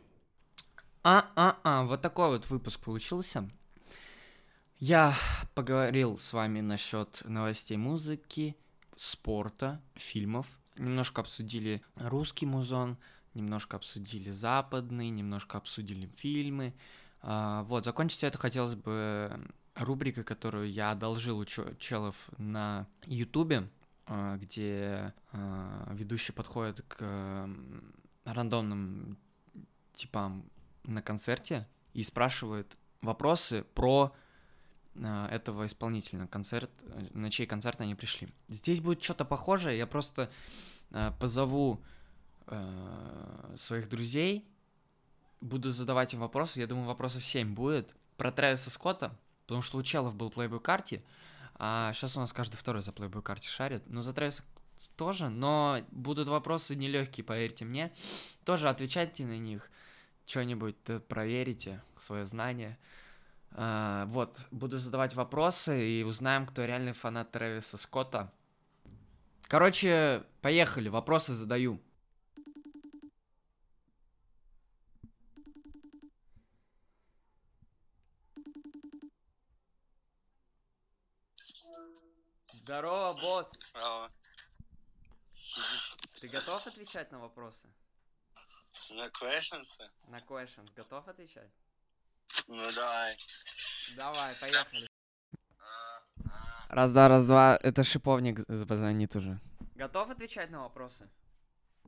А-а-а, 1.03 1.85
вот 1.85 2.01
такой 2.01 2.29
вот 2.29 2.49
выпуск 2.49 2.81
получился. 2.81 3.49
Я 4.79 5.15
поговорил 5.55 6.19
с 6.19 6.33
вами 6.33 6.61
насчет 6.61 7.23
новостей 7.25 7.77
музыки, 7.77 8.57
спорта, 8.97 9.81
фильмов. 9.95 10.47
Немножко 10.77 11.21
обсудили 11.21 11.83
русский 11.97 12.47
музон, 12.47 12.97
немножко 13.35 13.77
обсудили 13.77 14.31
западный, 14.31 15.11
немножко 15.11 15.59
обсудили 15.59 16.07
фильмы. 16.17 16.75
А, 17.21 17.63
вот, 17.65 17.85
закончить 17.85 18.19
все 18.19 18.27
это 18.27 18.39
хотелось 18.39 18.75
бы 18.75 19.49
рубрика, 19.75 20.23
которую 20.23 20.71
я 20.71 20.91
одолжил 20.91 21.39
у 21.39 21.45
челов 21.45 22.17
на 22.39 22.87
Ютубе, 23.07 23.69
а, 24.07 24.37
где 24.37 25.15
а, 25.33 25.91
ведущий 25.95 26.33
подходит 26.33 26.83
к 26.83 27.49
рандомным 28.25 29.19
типам 29.95 30.45
на 30.85 31.03
концерте 31.03 31.67
и 31.93 32.03
спрашивает 32.03 32.77
вопросы 33.01 33.65
про 33.75 34.13
этого 34.95 35.67
исполнителя 35.67 36.29
концерт, 36.29 36.71
э, 36.83 37.09
на 37.15 37.29
чей 37.29 37.47
концерт 37.47 37.81
они 37.81 37.97
пришли. 37.97 38.29
Здесь 38.47 38.81
будет 38.81 39.03
что-то 39.03 39.25
похожее, 39.25 39.77
я 39.77 39.89
просто 39.89 40.31
позову 41.19 41.83
э, 42.47 43.55
своих 43.59 43.89
друзей, 43.89 44.47
буду 45.41 45.71
задавать 45.71 46.15
им 46.15 46.21
вопросы, 46.21 46.61
я 46.61 46.67
думаю, 46.67 46.87
вопросов 46.87 47.25
7 47.25 47.55
будет, 47.55 47.95
про 48.17 48.33
Трэвиса 48.33 48.71
Скотта, 48.71 49.17
потому 49.43 49.63
что 49.63 49.79
у 49.79 49.83
Челов 49.83 50.15
был 50.15 50.31
плейбой 50.31 50.61
карте, 50.61 51.03
а 51.57 51.93
сейчас 51.93 52.17
у 52.17 52.21
нас 52.21 52.33
каждый 52.33 52.57
второй 52.57 52.83
за 52.83 52.93
плейбой 52.93 53.23
карте 53.23 53.49
шарит, 53.49 53.83
но 53.87 54.03
за 54.03 54.13
Трэвиса 54.13 54.43
тоже, 54.97 55.29
но 55.29 55.81
будут 55.91 56.29
вопросы 56.29 56.75
нелегкие, 56.75 57.25
поверьте 57.25 57.65
мне, 57.65 57.93
тоже 58.45 58.69
отвечайте 58.69 59.25
на 59.25 59.39
них, 59.39 59.71
что-нибудь 60.27 60.77
проверите, 61.09 61.83
свое 61.97 62.27
знание, 62.27 62.79
Uh, 63.55 64.07
вот, 64.07 64.41
буду 64.51 64.79
задавать 64.79 65.15
вопросы 65.15 65.89
и 65.89 66.03
узнаем, 66.03 66.45
кто 66.45 66.65
реальный 66.65 66.93
фанат 66.93 67.31
Трэвиса 67.31 67.77
Скотта. 67.77 68.33
Короче, 69.47 70.25
поехали, 70.43 70.89
вопросы 70.89 71.35
задаю. 71.35 71.81
Здорово, 82.65 83.13
босс. 83.21 83.51
Здорово. 83.69 84.11
Ты 86.19 86.29
готов 86.29 86.67
отвечать 86.67 87.13
на 87.13 87.19
вопросы? 87.19 87.69
На 88.89 89.09
questions? 89.09 89.67
На 90.09 90.21
questions 90.21 90.73
готов 90.75 91.07
отвечать? 91.07 91.51
Ну 92.49 92.63
давай. 92.75 93.19
Давай, 93.97 94.35
поехали. 94.37 94.89
Раз, 96.71 96.93
два, 96.93 97.09
раз, 97.09 97.27
два. 97.27 97.59
Это 97.63 97.85
шиповник 97.85 98.47
позвонит 98.67 99.15
уже. 99.15 99.39
Готов 99.75 100.09
отвечать 100.09 100.49
на 100.49 100.61
вопросы? 100.61 101.11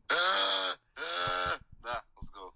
Да, 0.08 0.76
let's 2.16 2.30
go. 2.34 2.52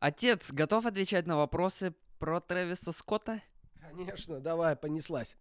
Отец, 0.00 0.52
готов 0.52 0.84
отвечать 0.84 1.26
на 1.26 1.38
вопросы 1.38 1.94
про 2.18 2.42
Трэвиса 2.42 2.92
Скотта? 2.92 3.40
Конечно, 3.80 4.38
давай, 4.40 4.76
понеслась. 4.76 5.38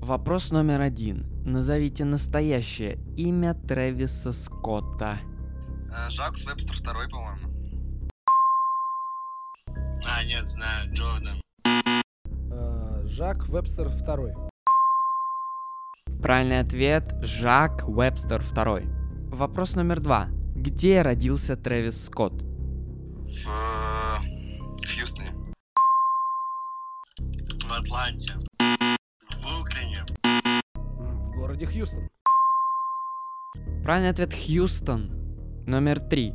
Вопрос 0.00 0.50
номер 0.50 0.80
один. 0.80 1.26
Назовите 1.44 2.06
настоящее 2.06 2.98
имя 3.18 3.52
Трэвиса 3.52 4.32
Скотта. 4.32 5.18
Жак 6.08 6.36
Вебстер 6.38 6.74
второй, 6.74 7.06
по-моему. 7.10 7.48
А, 10.06 10.24
нет, 10.24 10.48
знаю, 10.48 10.90
Джордан. 10.94 11.42
А, 12.50 13.06
Жак 13.06 13.46
Вебстер 13.48 13.90
второй. 13.90 14.32
Правильный 16.22 16.60
ответ– 16.60 17.14
Жак 17.22 17.86
Вебстер 17.86 18.42
второй. 18.42 18.86
Вопрос 19.28 19.74
номер 19.74 20.00
два. 20.00 20.28
Где 20.56 21.02
родился 21.02 21.56
Трэвис 21.56 22.06
Скотт? 22.06 22.42
В 22.42 23.46
э, 23.46 24.18
Хьюстоне. 24.86 25.34
В 27.18 27.72
Атланте. 27.72 28.49
Городе 31.60 31.66
Хьюстон. 31.66 32.08
Правильный 33.84 34.10
ответ– 34.10 34.32
Хьюстон. 34.34 35.10
Номер 35.66 36.00
три. 36.00 36.32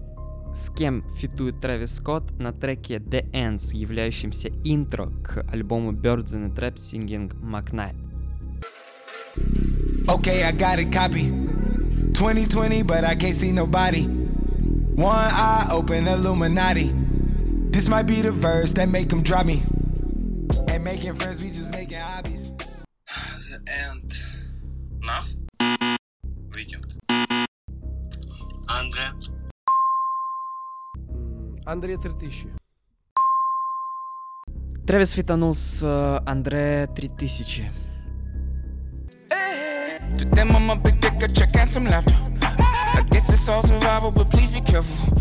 С 0.53 0.69
кем 0.69 1.03
фитует 1.13 1.59
Трэвис 1.59 1.95
Скотт 1.95 2.31
на 2.39 2.53
треке 2.53 2.97
The 2.97 3.29
Ends, 3.31 3.75
являющемся 3.75 4.49
интро 4.63 5.07
к 5.23 5.43
альбому 5.51 5.91
Birds 5.93 6.33
in 6.33 6.45
a 6.45 6.49
Trap 6.49 6.75
Singing 6.75 7.33
McKnight. 7.41 7.95
Okay, 10.07 10.43
I 10.43 10.51
got 10.51 10.79
a 10.79 10.85
copy. 10.85 11.31
2020, 12.13 12.83
but 12.83 13.03
I 13.03 13.15
can't 13.15 13.33
see 13.33 13.51
nobody. 13.51 14.03
One 14.03 15.09
eye 15.09 15.67
open, 15.71 16.07
Illuminati. 16.07 16.93
This 17.71 17.89
might 17.89 18.05
be 18.05 18.21
the 18.21 18.31
verse 18.31 18.73
that 18.73 18.89
make 18.89 19.09
them 19.09 19.23
drop 19.23 19.45
me. 19.45 19.63
And 20.69 20.83
making 20.83 21.15
friends, 21.15 21.41
we 21.41 21.49
just 21.49 21.71
making 21.71 21.97
hobbies. 21.97 22.51
The 23.49 23.59
End. 23.67 24.13
Нас? 25.05 25.35
Weekend. 26.51 26.97
Андре. 28.67 29.11
Андрей 31.65 31.97
3000. 31.97 32.49
Трэвис 34.87 35.11
фитанул 35.11 35.53
с 35.53 35.83
э, 35.83 36.21
Андре 36.25 36.87
3000. 36.95 37.69
To 40.15 40.29
them, 40.31 40.55
I'm 40.55 40.71
a 40.71 40.75
big 40.75 40.99
dick, 40.99 41.21
a 41.21 41.27
check 41.27 41.55
and 41.55 41.69
some 41.69 41.85
laughter. 41.85 42.15
I 42.41 43.03
guess 43.11 43.29
it's 43.29 43.47
all 43.47 43.61
survival, 43.61 44.11
but 44.11 44.29
please 44.31 44.51
be 44.51 44.61
careful. 44.61 45.15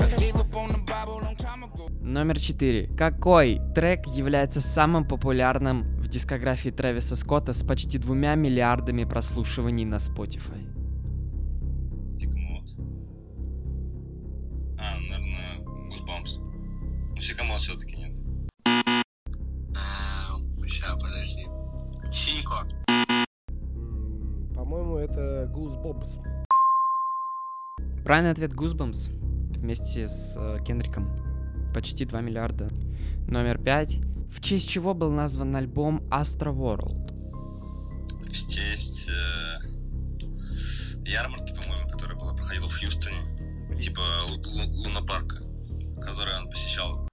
I 0.00 0.08
gave 0.18 0.36
up 0.36 0.54
on 0.56 0.72
the 0.72 0.78
Bible 0.78 1.20
long 1.22 1.36
time 1.36 1.62
ago. 1.64 1.88
Номер 2.00 2.38
4. 2.38 2.96
Какой 2.96 3.60
трек 3.74 4.06
является 4.08 4.60
самым 4.60 5.04
популярным 5.06 5.84
в 6.00 6.01
дискографии 6.12 6.68
Трэвиса 6.68 7.16
Скотта 7.16 7.54
с 7.54 7.64
почти 7.64 7.98
двумя 7.98 8.34
миллиардами 8.34 9.04
прослушиваний 9.04 9.84
на 9.84 9.96
Spotify? 9.96 10.68
А, 14.78 14.98
наверное, 14.98 15.58
Goosebumps. 15.88 16.38
Ну, 17.14 17.20
Сикамот 17.20 17.60
все-таки 17.60 17.96
нет. 17.96 18.14
Сейчас, 20.66 20.94
подожди. 20.94 21.46
Чико. 22.10 22.66
По-моему, 24.54 24.96
это 24.96 25.50
Goosebumps. 25.54 26.22
Правильный 28.04 28.32
ответ 28.32 28.52
Goosebumps 28.52 29.10
вместе 29.58 30.08
с 30.08 30.36
э, 30.36 30.58
Кендриком. 30.64 31.16
Почти 31.74 32.04
2 32.04 32.20
миллиарда. 32.20 32.68
Номер 33.28 33.58
5. 33.58 34.11
В 34.32 34.40
честь 34.40 34.68
чего 34.68 34.94
был 34.94 35.10
назван 35.10 35.54
альбом 35.56 36.02
Astro 36.10 36.54
World? 36.56 37.12
В 38.22 38.48
честь 38.48 39.08
э, 39.08 39.58
ярмарки, 41.04 41.52
по-моему, 41.54 41.88
которая 41.90 42.18
была, 42.18 42.34
проходила 42.34 42.66
в 42.68 42.74
Хьюстоне. 42.78 43.76
Типа 43.78 44.00
Лу- 44.28 44.42
Лу- 44.42 44.70
Лунапарка, 44.84 45.36
который 46.02 46.34
он 46.38 46.48
посещал. 46.50 47.06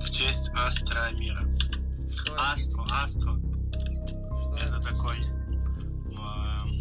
В 0.00 0.10
честь 0.10 0.50
Астра 0.54 1.10
мира. 1.18 1.40
Астро, 2.38 2.84
Астро. 2.90 3.40
Это 4.60 4.80
такой 4.80 5.18
эм, 5.18 6.76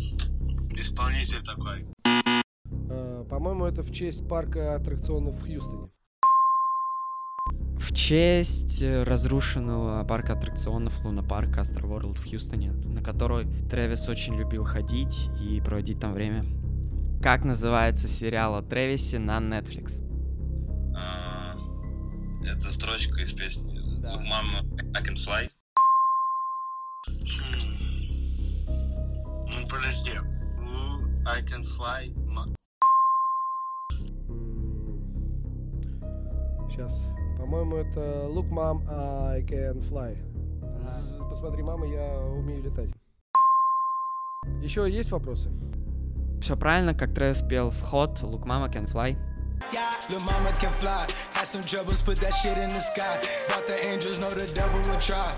исполнитель 0.75 1.43
такой. 1.43 1.85
А, 2.89 3.23
По-моему, 3.25 3.65
это 3.65 3.81
в 3.83 3.91
честь 3.91 4.27
парка 4.27 4.75
аттракционов 4.75 5.35
в 5.35 5.41
Хьюстоне. 5.45 5.89
В 7.83 7.93
честь 7.93 8.81
э, 8.81 9.03
разрушенного 9.03 10.05
парка 10.05 10.33
аттракционов 10.33 11.03
Луна 11.03 11.21
Парка 11.21 11.59
Astro 11.59 11.81
World 11.81 12.13
в 12.13 12.23
Хьюстоне, 12.23 12.71
на 12.71 13.03
который 13.03 13.45
Трэвис 13.69 14.07
очень 14.07 14.35
любил 14.35 14.63
ходить 14.63 15.29
и 15.41 15.59
проводить 15.59 15.99
там 15.99 16.13
время. 16.13 16.45
Как 17.21 17.43
называется 17.43 18.07
сериал 18.07 18.55
о 18.55 18.61
Трэвисе 18.61 19.19
на 19.19 19.37
Netflix? 19.39 20.01
А, 20.95 21.57
это 22.45 22.71
строчка 22.71 23.21
из 23.21 23.33
песни 23.33 23.77
Look 24.01 24.21
Mama, 24.21 24.63
I 24.95 25.03
Can 25.03 25.15
Fly. 25.15 25.49
Ну, 29.45 29.67
подожди. 29.69 30.13
I 31.25 31.41
can 31.41 31.63
fly. 31.63 32.13
Сейчас. 36.69 37.01
По-моему, 37.43 37.75
это 37.75 37.99
Look, 38.29 38.49
Mom, 38.51 38.87
I 38.87 39.41
can 39.41 39.81
fly. 39.81 40.15
З- 40.81 41.19
Посмотри, 41.29 41.61
мама, 41.61 41.85
я 41.85 42.17
умею 42.21 42.63
летать. 42.63 42.89
Еще 44.61 44.89
есть 44.89 45.11
вопросы? 45.11 45.49
Все 46.39 46.55
правильно, 46.55 46.93
как 46.93 47.13
Трэвис 47.13 47.41
пел 47.41 47.69
вход 47.71 48.21
Look 48.21 48.45
Mama 48.45 48.71
Can 48.71 48.89
Fly. 48.89 49.17
Lil' 50.09 50.25
mama 50.25 50.53
can 50.53 50.71
fly. 50.79 51.05
Had 51.33 51.45
some 51.45 51.61
troubles, 51.63 52.01
put 52.01 52.15
that 52.21 52.31
shit 52.33 52.57
in 52.57 52.69
the 52.69 52.79
sky. 52.79 53.19
Thought 53.49 53.67
the 53.67 53.77
angels 53.91 54.19
know 54.21 54.29
the 54.29 54.47
devil 54.55 54.79
would 54.89 55.01
try. 55.01 55.35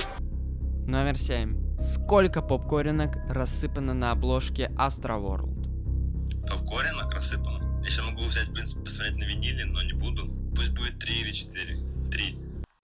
Номер 0.87 1.17
7. 1.17 1.79
Сколько 1.79 2.43
попкоринок 2.43 3.17
рассыпано 3.29 3.95
на 3.95 4.11
обложке 4.11 4.71
Astro 4.77 5.19
World? 5.19 6.45
Попкоринок 6.47 7.11
рассыпано. 7.15 7.79
Я 7.81 7.87
еще 7.87 8.03
могу 8.03 8.25
взять, 8.25 8.47
в 8.49 8.53
принципе, 8.53 8.81
посмотреть 8.81 9.17
на 9.17 9.23
виниле, 9.25 9.65
но 9.65 9.81
не 9.81 9.93
буду. 9.93 10.29
Пусть 10.55 10.71
будет 10.71 10.97
три 10.99 11.21
или 11.21 11.31
четыре. 11.31 11.77
Три. 12.15 12.37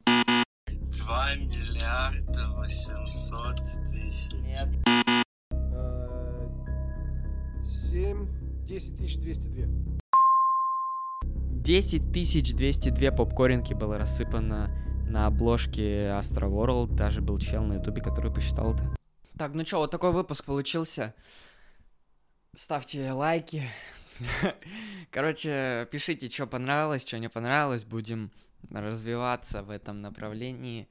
2 0.06 1.36
миллиарда 1.38 2.50
800 2.50 3.56
тысяч. 3.89 4.34
Нет. 4.34 4.67
А, 5.50 6.50
7, 7.63 8.28
10 8.65 8.98
тысяч 8.98 9.15
202. 9.15 9.67
10 11.63 12.12
202 12.12 13.12
попкоринки 13.12 13.74
было 13.74 13.98
рассыпано 13.98 14.70
на 15.10 15.28
обложке 15.28 16.08
Astro 16.08 16.50
World. 16.50 16.94
Даже 16.94 17.22
был 17.22 17.38
чел 17.38 17.63
на 17.63 17.76
ютубе, 17.76 18.02
который 18.02 18.34
посчитал 18.34 18.74
это. 18.74 18.84
Так, 19.38 19.54
ну 19.54 19.63
чё, 19.63 19.78
вот 19.78 19.91
такой 19.91 20.12
выпуск 20.12 20.44
получился. 20.44 21.15
Ставьте 22.54 23.10
лайки. 23.13 23.63
Короче, 25.10 25.88
пишите, 25.89 26.28
что 26.28 26.48
понравилось, 26.48 27.04
что 27.04 27.17
не 27.17 27.30
понравилось. 27.30 27.86
Будем 27.86 28.30
развиваться 28.69 29.63
в 29.63 29.69
этом 29.69 30.00
направлении. 30.00 30.88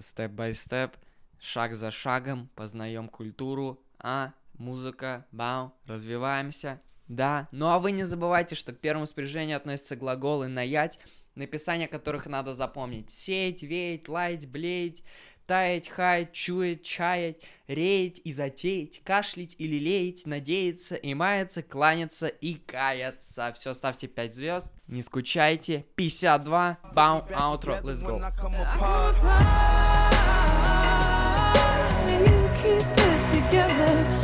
Step 0.00 0.35
by 0.35 0.52
step, 0.52 0.96
шаг 1.38 1.74
за 1.74 1.90
шагом, 1.90 2.48
познаем 2.54 3.08
культуру, 3.08 3.82
а, 3.98 4.32
музыка, 4.54 5.26
бау, 5.32 5.72
развиваемся. 5.86 6.80
Да, 7.08 7.48
ну 7.50 7.66
а 7.66 7.78
вы 7.78 7.92
не 7.92 8.04
забывайте, 8.04 8.54
что 8.54 8.72
к 8.72 8.78
первому 8.78 9.06
спряжению 9.06 9.56
относятся 9.56 9.96
глаголы 9.96 10.46
на 10.46 10.61
ять, 10.61 11.00
написание 11.34 11.88
которых 11.88 12.26
надо 12.26 12.54
запомнить. 12.54 13.10
Сеять, 13.10 13.62
веять, 13.62 14.08
лаять, 14.08 14.46
блеять, 14.48 15.02
таять, 15.50 15.88
хаять, 15.88 16.32
чуять, 16.32 16.84
чаять, 16.84 17.38
реять 17.66 18.20
и 18.22 18.30
затеять, 18.30 19.02
кашлять 19.02 19.56
и 19.58 19.80
лелеять, 19.80 20.24
надеяться 20.24 20.94
и 20.94 21.12
маяться, 21.12 21.60
кланяться 21.64 22.28
и 22.28 22.54
каяться. 22.54 23.52
Все, 23.56 23.74
ставьте 23.74 24.06
5 24.06 24.32
звезд, 24.32 24.72
не 24.86 25.02
скучайте. 25.02 25.86
52, 25.96 26.78
баун, 26.94 27.24
outro, 27.34 27.80
let's 27.82 28.00
go. 28.00 28.20
Together 33.30 34.19